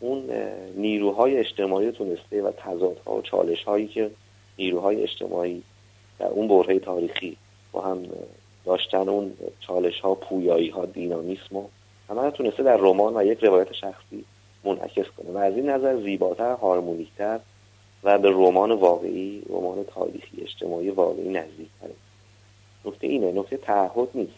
اون 0.00 0.30
نیروهای 0.76 1.36
اجتماعی 1.36 1.92
تونسته 1.92 2.42
و 2.42 2.52
تضادها 2.52 3.16
و 3.16 3.22
چالش 3.22 3.64
هایی 3.64 3.86
که 3.86 4.10
نیروهای 4.58 5.02
اجتماعی 5.02 5.62
در 6.18 6.26
اون 6.26 6.48
برهه 6.48 6.78
تاریخی 6.78 7.36
با 7.72 7.80
هم 7.80 8.02
داشتن 8.64 9.08
اون 9.08 9.32
چالش 9.60 10.00
ها 10.00 10.14
پویایی 10.14 10.68
ها 10.68 10.84
دینامیسم 10.86 11.56
و 11.56 11.64
همه 12.08 12.30
تونسته 12.30 12.62
در 12.62 12.76
رمان 12.76 13.16
و 13.16 13.22
یک 13.22 13.44
روایت 13.44 13.72
شخصی 13.72 14.24
منعکس 14.64 15.06
کنه. 15.16 15.30
و 15.32 15.38
از 15.38 15.54
این 15.54 15.70
نظر 15.70 16.02
زیباتر 16.02 16.52
هارمونیکتر 16.52 17.40
و 18.04 18.18
به 18.18 18.30
رمان 18.30 18.72
واقعی 18.72 19.42
رمان 19.48 19.84
تاریخی 19.84 20.42
اجتماعی 20.42 20.90
واقعی 20.90 21.28
نزدیکتره. 21.28 21.94
نکته 22.84 23.06
اینه 23.06 23.32
نکته 23.32 23.56
تعهد 23.56 24.08
نیست. 24.14 24.32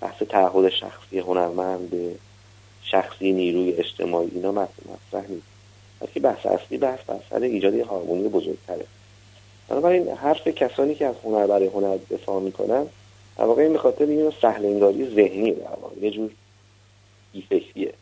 بحث 0.00 0.22
تعهد 0.22 0.68
شخصی 0.68 1.18
هنرمند 1.18 1.90
به 1.90 2.14
شخصی 2.82 3.32
نیروی 3.32 3.72
اجتماعی 3.72 4.30
اینا 4.34 4.52
مطرح 4.52 5.30
نیست. 5.30 5.46
بلکه 6.00 6.20
بحث 6.20 6.46
اصلی 6.46 6.78
بحث 6.78 7.00
بحث 7.08 7.42
ایجاد 7.42 7.80
هارمونی 7.80 8.28
بزرگتره. 8.28 8.84
بنابراین 9.68 10.08
حرف 10.08 10.48
کسانی 10.48 10.94
که 10.94 11.06
از 11.06 11.14
هنر 11.24 11.46
برای 11.46 11.66
هنر 11.66 11.98
دفاع 12.10 12.40
می‌کنن 12.40 12.86
در 13.38 13.44
واقع 13.44 13.62
این 13.62 13.72
به 13.72 13.78
خاطر 13.78 14.04
این 14.04 14.32
سهل 14.42 14.66
انگاری 14.66 15.14
ذهنی 15.14 15.52
در 15.52 15.76
واقع. 15.82 15.96
یه 16.00 16.10
جور 16.10 16.30
بیفکریه 17.34 17.94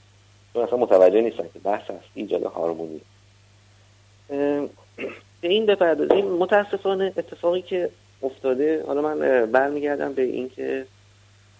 چون 0.52 0.62
اصلا 0.62 0.78
متوجه 0.78 1.20
نیستن 1.20 1.48
که 1.54 1.58
بحث 1.58 1.90
هست 1.90 2.08
ایجاد 2.14 2.42
هارمونی. 2.42 3.00
به 5.40 5.48
این 5.48 5.66
بپردازیم 5.66 6.24
متاسفانه 6.24 7.12
اتفاقی 7.16 7.62
که 7.62 7.90
افتاده 8.22 8.84
حالا 8.86 9.02
من 9.02 9.46
برمیگردم 9.46 10.12
به 10.12 10.22
اینکه 10.22 10.86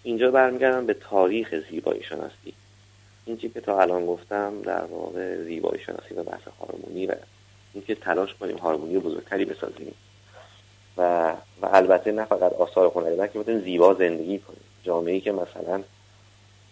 اینجا 0.03 0.31
برمیگردم 0.31 0.85
به 0.85 0.93
تاریخ 0.93 1.55
زیبایی 1.69 2.03
شناسی 2.03 2.53
این 3.25 3.37
که 3.37 3.49
تا 3.49 3.81
الان 3.81 4.05
گفتم 4.05 4.61
در 4.61 4.83
واقع 4.83 5.43
زیبایی 5.43 5.83
شناسی 5.83 6.13
و 6.13 6.23
بحث 6.23 6.41
هارمونی 6.59 7.05
و 7.05 7.15
اینکه 7.73 7.95
تلاش 7.95 8.33
کنیم 8.33 8.57
هارمونی 8.57 8.99
بزرگتری 8.99 9.45
بسازیم. 9.45 9.93
و 10.97 11.33
و 11.61 11.69
البته 11.73 12.11
نه 12.11 12.25
فقط 12.25 12.53
آثار 12.53 12.91
هنری 12.95 13.15
بلکه 13.15 13.39
بتونیم 13.39 13.61
زیبا 13.61 13.93
زندگی 13.93 14.39
کنیم. 14.39 14.61
جامعه 14.83 15.19
که 15.19 15.31
مثلا 15.31 15.83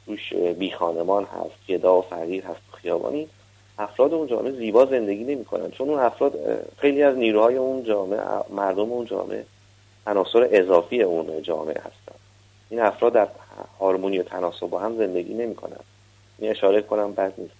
توش 0.06 0.34
بی 0.34 0.72
خانمان 0.72 1.24
هست 1.24 1.68
گدا 1.68 1.98
و 1.98 2.02
فقیر 2.02 2.44
هست 2.44 2.62
و 2.74 2.76
خیابانی. 2.78 3.28
افراد 3.80 4.14
اون 4.14 4.28
جامعه 4.28 4.52
زیبا 4.52 4.86
زندگی 4.86 5.24
نمی‌کنن. 5.24 5.72
چون 5.72 5.90
اون 5.90 6.00
افراد 6.00 6.34
خیلی 6.78 7.04
از 7.04 7.18
نیروهای 7.18 7.56
اون 7.56 7.84
جامعه 7.84 8.20
مردم 8.50 8.92
اون 8.92 9.06
جامعه 9.06 9.46
عناصر 10.08 10.48
اضافی 10.52 11.02
اون 11.02 11.42
جامعه 11.42 11.78
هستن. 11.78 12.16
این 12.70 12.80
افراد 12.80 13.14
در 13.14 13.28
هارمونی 13.80 14.20
و 14.20 14.24
تناسب 14.24 14.68
با 14.68 14.80
هم 14.80 14.98
زندگی 14.98 15.34
نمی‌کنن. 15.34 15.80
این 16.40 16.52
اشاره 16.52 16.82
کنم 16.82 17.14
بد 17.14 17.34
نیست. 17.38 17.54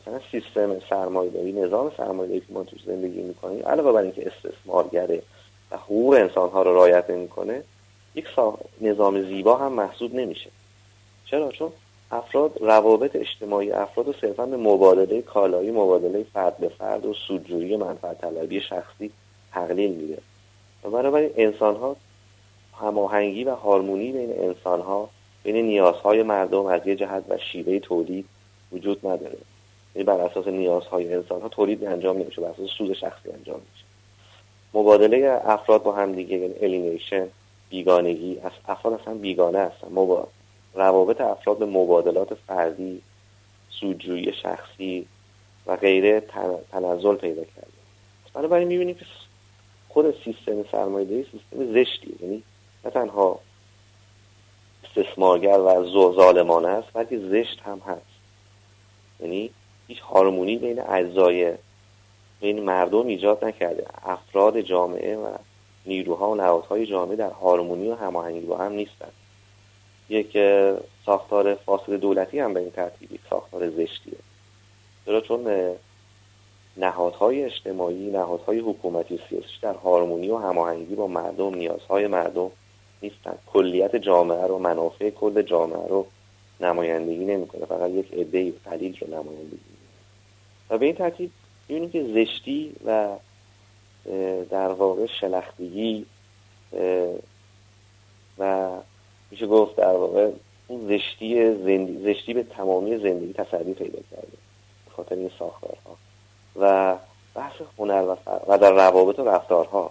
مثلا 0.00 0.20
سیستم 0.30 0.80
سرمایه‌داری 0.90 1.52
نظام 1.52 1.92
سرمایه‌داری 1.96 2.40
که 2.40 2.52
ما 2.52 2.64
توش 2.64 2.80
زندگی 2.86 3.22
می‌کنیم 3.22 3.68
علاوه 3.68 3.92
بر 3.92 4.02
اینکه 4.02 4.26
استثمارگره 4.26 5.22
و 5.70 5.76
حقوق 5.76 6.14
انسانها 6.14 6.62
رو 6.62 6.74
رعایت 6.74 7.10
نمی‌کنه 7.10 7.62
یک 8.14 8.26
نظام 8.80 9.22
زیبا 9.22 9.56
هم 9.56 9.72
محسوب 9.72 10.14
نمیشه. 10.14 10.50
چرا؟ 11.26 11.52
چون 11.52 11.72
افراد 12.10 12.58
روابط 12.60 13.16
اجتماعی 13.16 13.72
افراد 13.72 14.14
صرفا 14.20 14.46
به 14.46 14.56
مبادله 14.56 15.22
کالایی 15.22 15.70
مبادله 15.70 16.26
فرد 16.32 16.58
به 16.58 16.68
فرد 16.68 17.06
و 17.06 17.14
سودجویی 17.14 17.76
منفعت 17.76 18.20
طلبی 18.20 18.60
شخصی 18.60 19.10
تقلیل 19.52 19.90
میده 19.90 20.18
و 20.84 20.90
بنابراین 20.90 21.30
انسان 21.36 21.76
ها 21.76 21.96
هماهنگی 22.80 23.44
و 23.44 23.54
هارمونی 23.54 24.12
بین 24.12 24.32
انسان 24.42 24.80
ها 24.80 25.08
بین 25.42 25.56
نیازهای 25.56 26.22
مردم 26.22 26.66
از 26.66 26.86
یه 26.86 26.96
جهت 26.96 27.24
و 27.28 27.38
شیوه 27.38 27.78
تولید 27.78 28.24
وجود 28.72 29.06
نداره 29.06 29.38
یعنی 29.94 30.04
بر 30.04 30.20
اساس 30.20 30.46
نیازهای 30.46 31.14
انسان 31.14 31.40
ها 31.40 31.48
تولید 31.48 31.84
انجام 31.84 32.18
نمیشه 32.18 32.40
بر 32.42 32.48
اساس 32.48 32.68
سود 32.78 32.92
شخصی 32.92 33.30
انجام 33.30 33.60
میشه 33.72 33.84
مبادله 34.74 35.40
افراد 35.44 35.82
با 35.82 35.92
هم 35.92 36.12
دیگه 36.12 36.36
یعنی 36.36 36.54
الینیشن 36.60 37.28
بیگانگی 37.70 38.40
از 38.44 38.52
افراد 38.68 39.00
اصلا 39.00 39.14
بیگانه 39.14 39.58
هستن. 39.58 39.88
روابط 40.78 41.20
افراد 41.20 41.58
به 41.58 41.66
مبادلات 41.66 42.34
فردی 42.34 43.02
سودجویی 43.70 44.32
شخصی 44.32 45.06
و 45.66 45.76
غیره 45.76 46.20
تنزل 46.70 47.14
پیدا 47.14 47.44
کرده. 47.44 47.78
بنابراین 48.34 48.68
می‌بینیم 48.68 48.94
که 48.94 49.04
خود 49.88 50.14
سیستم 50.24 50.64
سرمایه‌داری 50.72 51.22
سیستم 51.22 51.72
زشتی 51.72 52.16
یعنی 52.20 52.42
نه 52.84 52.90
تنها 52.90 53.40
استثمارگر 54.84 55.58
و 55.58 55.84
ظالمانه 56.16 56.68
است 56.68 56.88
بلکه 56.92 57.18
زشت 57.18 57.60
هم 57.60 57.78
هست. 57.86 58.02
یعنی 59.20 59.50
هیچ 59.88 60.00
هارمونی 60.00 60.56
بین 60.56 60.80
اجزای 60.80 61.54
بین 62.40 62.62
مردم 62.62 63.06
ایجاد 63.06 63.44
نکرده. 63.44 63.84
افراد 64.04 64.60
جامعه 64.60 65.16
و 65.16 65.28
نیروها 65.86 66.30
و 66.30 66.34
نهادهای 66.34 66.86
جامعه 66.86 67.16
در 67.16 67.30
هارمونی 67.30 67.88
و 67.88 67.94
هماهنگی 67.94 68.46
با 68.46 68.56
هم 68.56 68.72
نیستند 68.72 69.12
یک 70.08 70.38
ساختار 71.06 71.54
فاصل 71.54 71.96
دولتی 71.96 72.38
هم 72.38 72.54
به 72.54 72.60
این 72.60 72.70
ترتیبی 72.70 73.18
ساختار 73.30 73.70
زشتیه. 73.70 74.18
چرا؟ 75.06 75.20
چون 75.20 75.46
نهادهای 76.76 77.44
اجتماعی 77.44 78.10
نهادهای 78.10 78.58
حکومتی 78.58 79.14
و 79.14 79.18
سیاسی 79.28 79.54
در 79.62 79.74
هارمونی 79.74 80.28
و 80.28 80.36
هماهنگی 80.36 80.94
با 80.94 81.06
مردم 81.06 81.54
نیازهای 81.54 82.06
مردم 82.06 82.50
نیستن. 83.02 83.34
کلیت 83.46 83.96
جامعه 83.96 84.46
رو 84.46 84.58
منافع 84.58 85.10
کل 85.10 85.42
جامعه 85.42 85.88
رو 85.88 86.06
نمایندگی 86.60 87.24
نمی‌کنه. 87.24 87.66
فقط 87.66 87.90
یک 87.90 88.12
عده 88.12 88.52
قلیل 88.64 88.98
رو 89.00 89.06
نمایندگی 89.06 89.60
و 90.70 90.78
به 90.78 90.86
این 90.86 90.94
ترتیب 90.94 91.30
می‌بینیم 91.68 91.90
که 91.90 92.04
زشتی 92.04 92.72
و 92.84 93.08
در 94.50 94.68
واقع 94.68 95.06
شلختگی 95.06 96.06
و 98.38 98.70
میشه 99.30 99.46
گفت 99.46 99.76
در 99.76 99.92
واقع 99.92 100.30
اون 100.68 100.88
زشتی 100.88 101.54
زندگی 101.54 102.14
زشتی 102.14 102.34
به 102.34 102.42
تمامی 102.42 102.98
زندگی 102.98 103.32
تصدی 103.32 103.74
پیدا 103.74 103.98
کرده 104.10 104.32
به 104.84 104.90
خاطر 104.96 105.14
این 105.14 105.30
ساختارها. 105.38 105.96
و 106.56 106.96
بحث 107.34 107.54
هنر 107.78 108.02
و, 108.02 108.16
و 108.48 108.58
در 108.58 108.72
روابط 108.72 109.18
و 109.18 109.28
رفتارها. 109.28 109.90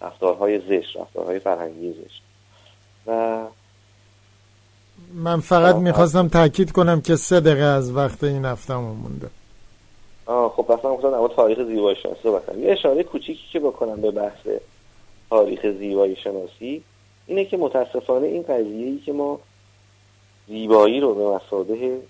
رفتارهای 0.00 0.58
زشت 0.58 0.96
رفتارهای 0.96 1.38
فرهنگی 1.38 1.92
زشت. 1.92 2.22
و 3.06 3.40
من 5.14 5.40
فقط 5.40 5.74
می‌خواستم 5.74 6.28
تاکید 6.28 6.72
کنم 6.72 7.00
که 7.00 7.16
سه 7.16 7.40
دقیقه 7.40 7.64
از 7.64 7.92
وقت 7.92 8.24
این 8.24 8.44
هفتهمون 8.44 8.96
مونده. 8.96 9.30
آه 10.26 10.52
خب 10.56 10.62
پس 10.62 10.84
من 10.84 10.90
گفتم 10.90 11.28
تاریخ 11.28 11.58
زیبایی 11.58 11.96
شناسی 11.96 12.20
صحبت 12.22 12.58
یه 12.58 12.72
اشاره 12.72 13.02
کوچیکی 13.02 13.48
که 13.52 13.60
بکنم 13.60 14.00
به 14.00 14.10
بحث 14.10 14.46
تاریخ 15.30 15.66
زیبایی 15.78 16.16
شناسی. 16.16 16.82
اینه 17.26 17.44
که 17.44 17.56
متاسفانه 17.56 18.26
این 18.26 18.42
قضیه 18.42 18.86
ای 18.86 18.98
که 18.98 19.12
ما 19.12 19.40
زیبایی 20.48 21.00
رو 21.00 21.14
به 21.14 21.26
مساده 21.26 22.00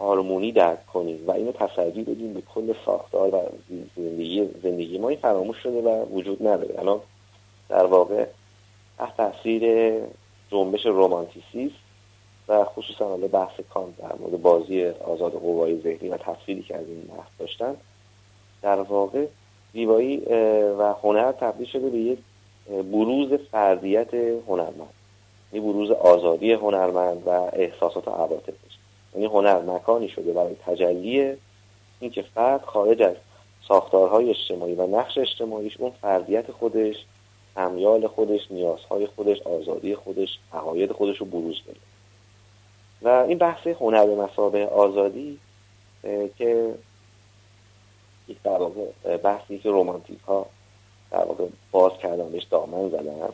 هارمونی 0.00 0.52
درک 0.52 0.86
کنیم 0.86 1.24
و 1.26 1.30
اینو 1.30 1.52
تصدی 1.52 2.02
بدیم 2.02 2.34
به 2.34 2.42
کل 2.54 2.74
ساختار 2.86 3.34
و 3.34 3.40
زندگی 3.96 4.48
زندگی 4.62 4.98
ما 4.98 5.08
این 5.08 5.18
فراموش 5.18 5.56
شده 5.56 5.82
و 5.82 6.04
وجود 6.04 6.46
نداره. 6.46 6.78
الان 6.78 7.00
در 7.68 7.86
واقع 7.86 8.26
تحت 8.98 9.16
تاثیر 9.16 9.94
جنبش 10.50 10.86
رومانتیسیسم 10.86 11.74
و 12.48 12.64
خصوصا 12.64 13.08
حالا 13.08 13.26
بحث 13.26 13.60
کانت 13.74 13.96
در 13.96 14.14
مورد 14.20 14.42
بازی 14.42 14.84
آزاد 14.84 15.32
قوای 15.32 15.80
ذهنی 15.80 16.08
و 16.08 16.16
تفصیلی 16.16 16.62
که 16.62 16.76
از 16.76 16.86
این 16.88 17.00
بحث 17.00 17.28
داشتن 17.38 17.76
در 18.62 18.80
واقع 18.80 19.26
زیبایی 19.72 20.16
و 20.78 20.94
هنر 21.02 21.32
تبدیل 21.32 21.66
شده 21.66 21.90
به 21.90 21.98
یک 21.98 22.18
بروز 22.68 23.32
فردیت 23.32 24.14
هنرمند. 24.14 24.92
یعنی 25.52 25.66
بروز 25.66 25.90
آزادی 25.90 26.52
هنرمند 26.52 27.22
و 27.26 27.30
احساسات 27.52 28.08
و 28.08 28.10
عواطفش 28.10 28.78
یعنی 29.14 29.26
هنر 29.26 29.62
مکانی 29.62 30.08
شده 30.08 30.32
برای 30.32 30.54
تجلی 30.66 31.36
اینکه 32.00 32.22
فرد 32.22 32.62
خارج 32.62 33.02
از 33.02 33.14
ساختارهای 33.68 34.30
اجتماعی 34.30 34.74
و 34.74 34.86
نقش 34.86 35.18
اجتماعیش 35.18 35.76
اون 35.76 35.90
فردیت 35.90 36.52
خودش 36.52 36.96
امیال 37.56 38.06
خودش 38.06 38.40
نیازهای 38.50 39.06
خودش 39.06 39.42
آزادی 39.42 39.94
خودش 39.94 40.38
عقاید 40.52 40.92
خودش 40.92 41.18
رو 41.18 41.26
بروز 41.26 41.60
بده 41.62 41.80
و 43.02 43.08
این 43.08 43.38
بحث 43.38 43.66
هنر 43.66 44.06
به 44.06 44.16
مسابه 44.16 44.66
آزادی 44.66 45.38
که 46.38 46.74
یک 48.28 48.38
بحثی 49.22 49.58
که 49.58 49.70
رومانتیک 49.70 50.20
ها 50.20 50.46
در 51.12 51.24
واقع 51.24 51.44
باز 51.70 51.92
کردن 52.02 52.28
بهش 52.28 52.44
دامن 52.44 52.88
زدن 52.88 53.28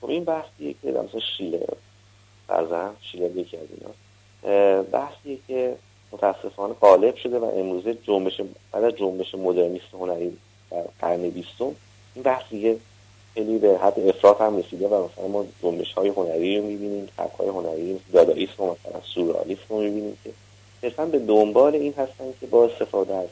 خب 0.00 0.08
این 0.08 0.24
بحثیه 0.24 0.74
که 0.82 0.88
مثلا 0.88 1.20
شیلر 1.36 1.74
فرزن 2.48 2.90
شیلر 3.00 3.36
یکی 3.36 3.56
از 3.56 3.66
اینا. 3.70 3.92
بحثیه 4.82 5.38
که 5.48 5.76
متاسفانه 6.12 6.74
غالب 6.74 7.16
شده 7.16 7.38
و 7.38 7.44
امروزه 7.44 7.94
جنبش 7.94 8.40
بعد 8.72 8.84
از 8.84 8.92
جنبش 8.92 9.34
مدرنیست 9.34 9.94
هنری 9.94 10.36
در 10.70 10.84
قرن 11.00 11.30
بیستم 11.30 11.74
این 12.14 12.22
بحثیه 12.24 12.76
خیلی 13.34 13.58
به 13.58 13.78
حد 13.82 14.00
افراط 14.00 14.40
هم 14.40 14.56
رسیده 14.56 14.88
و 14.88 15.04
مثلا 15.04 15.28
ما 15.28 15.44
جنبش 15.62 15.92
های 15.92 16.08
هنری 16.08 16.58
رو 16.58 16.66
می‌بینیم 16.66 17.08
سبک 17.16 17.34
های 17.38 17.48
هنری 17.48 18.00
داداییسم 18.12 18.62
و 18.62 18.70
مثلا 18.70 19.00
سورالیسم 19.14 19.64
رو 19.68 19.80
می‌بینیم 19.80 20.18
که 20.24 20.30
صرفا 20.80 21.04
به 21.06 21.18
دنبال 21.18 21.74
این 21.74 21.92
هستن 21.92 22.24
که 22.40 22.46
با 22.46 22.64
استفاده 22.64 23.14
از 23.14 23.28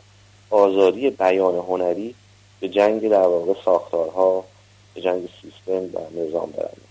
آزادی 0.51 1.11
بیان 1.11 1.55
هنری 1.55 2.15
به 2.61 2.69
جنگ 2.69 3.09
در 3.09 3.27
واقع 3.27 3.53
ساختارها 3.64 4.45
به 4.95 5.01
جنگ 5.01 5.29
سیستم 5.42 5.99
و 5.99 6.21
نظام 6.21 6.51
برن 6.51 6.87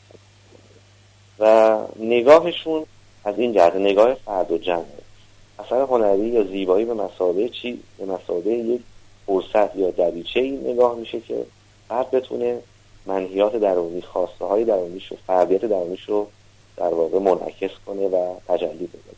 و 1.40 1.80
نگاهشون 2.00 2.86
از 3.24 3.40
این 3.40 3.54
جهت 3.54 3.76
نگاه 3.76 4.14
فرد 4.14 4.52
و 4.52 4.58
جمع. 4.58 4.86
اثر 5.60 5.82
هنری 5.82 6.28
یا 6.28 6.44
زیبایی 6.44 6.86
به 6.86 6.94
مسابه 6.94 7.50
چی؟ 7.50 7.80
به 7.98 8.06
مسابه 8.06 8.52
یک 8.52 8.82
فرصت 9.26 9.76
یا 9.76 9.92
دریچه 9.92 10.40
این 10.40 10.68
نگاه 10.68 10.96
میشه 10.96 11.20
که 11.20 11.46
فرد 11.90 12.12
بتونه 12.12 12.60
منحیات 13.06 13.56
درونی 13.56 14.02
خواسته 14.02 14.46
های 14.46 14.64
درونیش 14.64 15.12
و 15.12 15.16
فردیت 15.28 15.66
درونیش 15.66 16.04
رو 16.04 16.28
در 16.78 16.94
واقع 16.94 17.20
منعکس 17.20 17.72
کنه 17.86 18.08
و 18.08 18.34
تجلی 18.48 18.88
بده 18.88 19.16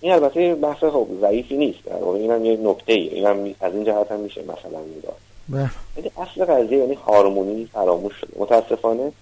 این 0.00 0.12
البته 0.12 0.54
بحث 0.54 0.84
خب 0.84 1.06
ضعیفی 1.20 1.56
نیست. 1.56 1.84
در 1.84 1.96
واقع 1.96 2.18
اینم 2.18 2.44
یه 2.44 2.56
نکته 2.56 2.92
ای 2.92 3.08
اینم 3.08 3.54
از 3.60 3.74
این 3.74 3.84
جهت 3.84 4.12
هم 4.12 4.20
میشه 4.20 4.42
مثلا 4.42 4.80
نگاه. 4.98 5.16
ولی 5.50 5.68
بله. 5.96 6.10
اصل 6.16 6.44
قضیه 6.44 6.78
یعنی 6.78 6.94
هارمونی 6.94 7.68
فراموش 7.72 8.14
شده 8.14 8.30
متاسفانه 8.40 9.12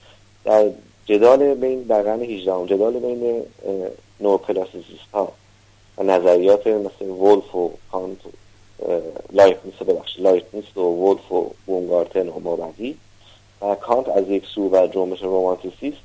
در 0.45 0.71
جدال 1.07 1.55
بین 1.55 1.83
در 1.83 2.03
قرن 2.03 2.23
18 2.23 2.67
جدال 2.67 2.93
بین 2.99 3.43
نوکلاسیسیست 4.21 5.11
ها 5.15 5.33
و 5.99 6.03
نظریات 6.03 6.67
مثل 6.67 7.05
ولف 7.11 7.55
و 7.55 7.71
کانت 7.93 8.27
و 8.27 8.31
لایبنیتس 9.33 9.75
ببخش 9.75 10.21
لایبنیتس 10.21 10.77
و 10.77 10.81
ولف 10.81 11.33
و 11.33 11.51
باومگارتن 11.67 12.29
و 12.29 12.41
مابقی 12.41 12.97
و 13.63 13.75
کانت 13.75 14.09
از 14.09 14.29
یک 14.29 14.47
سو 14.55 14.69
و 14.69 14.87
جنبش 14.87 15.23
رومانتیسیست 15.23 15.97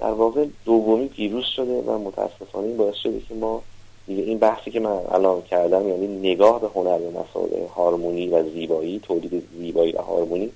در 0.00 0.10
واقع 0.10 0.46
دومی 0.64 1.08
پیروز 1.08 1.44
شده 1.44 1.80
و 1.80 1.98
متاسفانه 1.98 2.66
این 2.66 2.76
باعث 2.76 2.94
شده 2.94 3.20
که 3.28 3.34
ما 3.34 3.62
دیگه 4.06 4.22
این 4.22 4.38
بحثی 4.38 4.70
که 4.70 4.80
من 4.80 5.00
الان 5.12 5.42
کردم 5.42 5.88
یعنی 5.88 6.06
نگاه 6.06 6.60
به 6.60 6.68
هنر 6.74 6.98
به 6.98 7.10
مسائل 7.10 7.66
هارمونی 7.76 8.28
و 8.28 8.50
زیبایی 8.50 9.00
تولید 9.02 9.48
زیبایی 9.58 9.92
و 9.92 10.02
هارمونی 10.02 10.52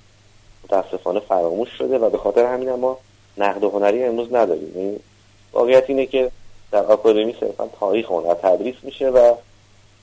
متاسفانه 0.65 1.21
فراموش 1.21 1.69
شده 1.69 1.99
و 1.99 2.11
به 2.11 2.19
خاطر 2.19 2.45
همین 2.45 2.73
ما 2.73 2.99
نقد 3.39 3.65
هنری 3.65 4.05
امروز 4.05 4.35
نداریم. 4.35 4.79
یعنی 4.79 4.97
واقعیت 5.53 5.85
اینه 5.89 6.07
که 6.07 6.31
در 6.73 6.85
آکادمی 6.85 7.37
صرفا 7.41 7.69
تاریخ 7.81 8.11
هنر 8.11 8.35
تدریس 8.35 8.75
میشه 8.83 9.09
و 9.09 9.35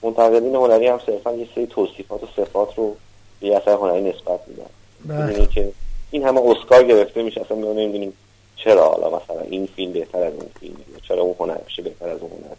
منتقدین 0.02 0.56
هنری 0.56 0.88
هم 0.88 1.00
صرفا 1.06 1.34
یه 1.34 1.48
سری 1.56 1.68
توصیفات 1.68 2.24
و 2.24 2.28
صفات 2.36 2.76
رو 2.76 2.96
به 3.40 3.56
اثر 3.56 3.74
هنری 3.74 4.02
نسبت 4.02 4.40
میدن. 4.48 4.70
بله. 5.06 5.48
که 5.48 5.72
این 6.12 6.24
همه 6.24 6.42
اسکار 6.50 6.84
گرفته 6.84 7.24
میشه 7.24 7.42
اصلا 7.42 7.58
ما 7.58 7.74
نمی‌دونیم 7.74 8.14
چرا 8.56 8.90
حالا 8.90 9.18
مثلا 9.18 9.42
این 9.42 9.66
فیلم 9.76 9.94
بهتر 9.94 10.24
از 10.24 10.34
اون 10.34 10.50
فیلم 10.60 10.76
چرا 11.08 11.22
اون 11.22 11.36
هنر 11.40 11.58
میشه 11.66 11.82
بهتر 11.82 12.10
از 12.10 12.20
اون 12.20 12.32
هنر 12.32 12.56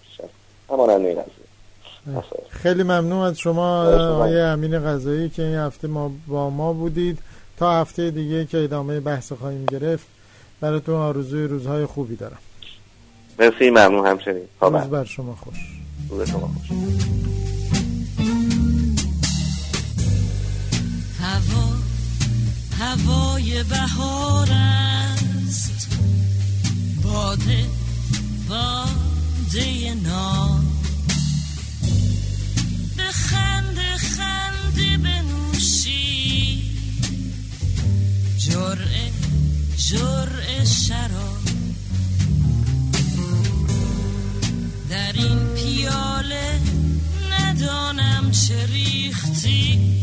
میشه 0.70 0.82
هماننده 0.82 1.24
خیلی 2.48 2.82
ممنون 2.82 3.22
از 3.22 3.38
شما 3.38 3.82
آقای 3.84 4.40
امین 4.40 4.78
غذایی 4.78 5.28
که 5.28 5.42
این 5.42 5.56
هفته 5.56 5.88
ما 5.88 6.10
با 6.26 6.50
ما 6.50 6.72
بودید. 6.72 7.18
تا 7.56 7.80
هفته 7.80 8.10
دیگه 8.10 8.44
که 8.44 8.64
ادامه 8.64 9.00
بحث 9.00 9.32
خواهیم 9.32 9.66
گرفت 9.66 10.06
براتون 10.60 10.94
آرزوی 10.94 11.44
روزهای 11.44 11.86
خوبی 11.86 12.16
دارم. 12.16 12.38
مرسی 13.38 13.70
ممنون 13.70 14.06
همچنین. 14.06 14.44
روز 14.60 14.82
بر 14.82 15.04
شما 15.04 15.34
خوش. 15.34 15.56
روز 16.10 16.30
شما 16.30 16.50
خوش. 16.58 16.78
هوا 21.20 21.66
هوای 22.78 23.62
بهار 23.62 24.48
است. 24.50 25.88
باده. 27.04 27.64
باده 29.46 29.94
نام 29.94 30.66
به 32.96 33.02
خنده 33.02 33.96
خنده 33.96 34.96
بنوشی 34.98 36.62
جرعه 38.38 39.10
جرعه 39.76 40.64
شراب 40.64 41.38
در 44.90 45.12
این 45.14 45.38
پیاله 45.54 46.60
ندانم 47.32 48.30
چه 48.30 48.66
ریختی 48.66 49.95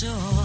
so 0.00 0.37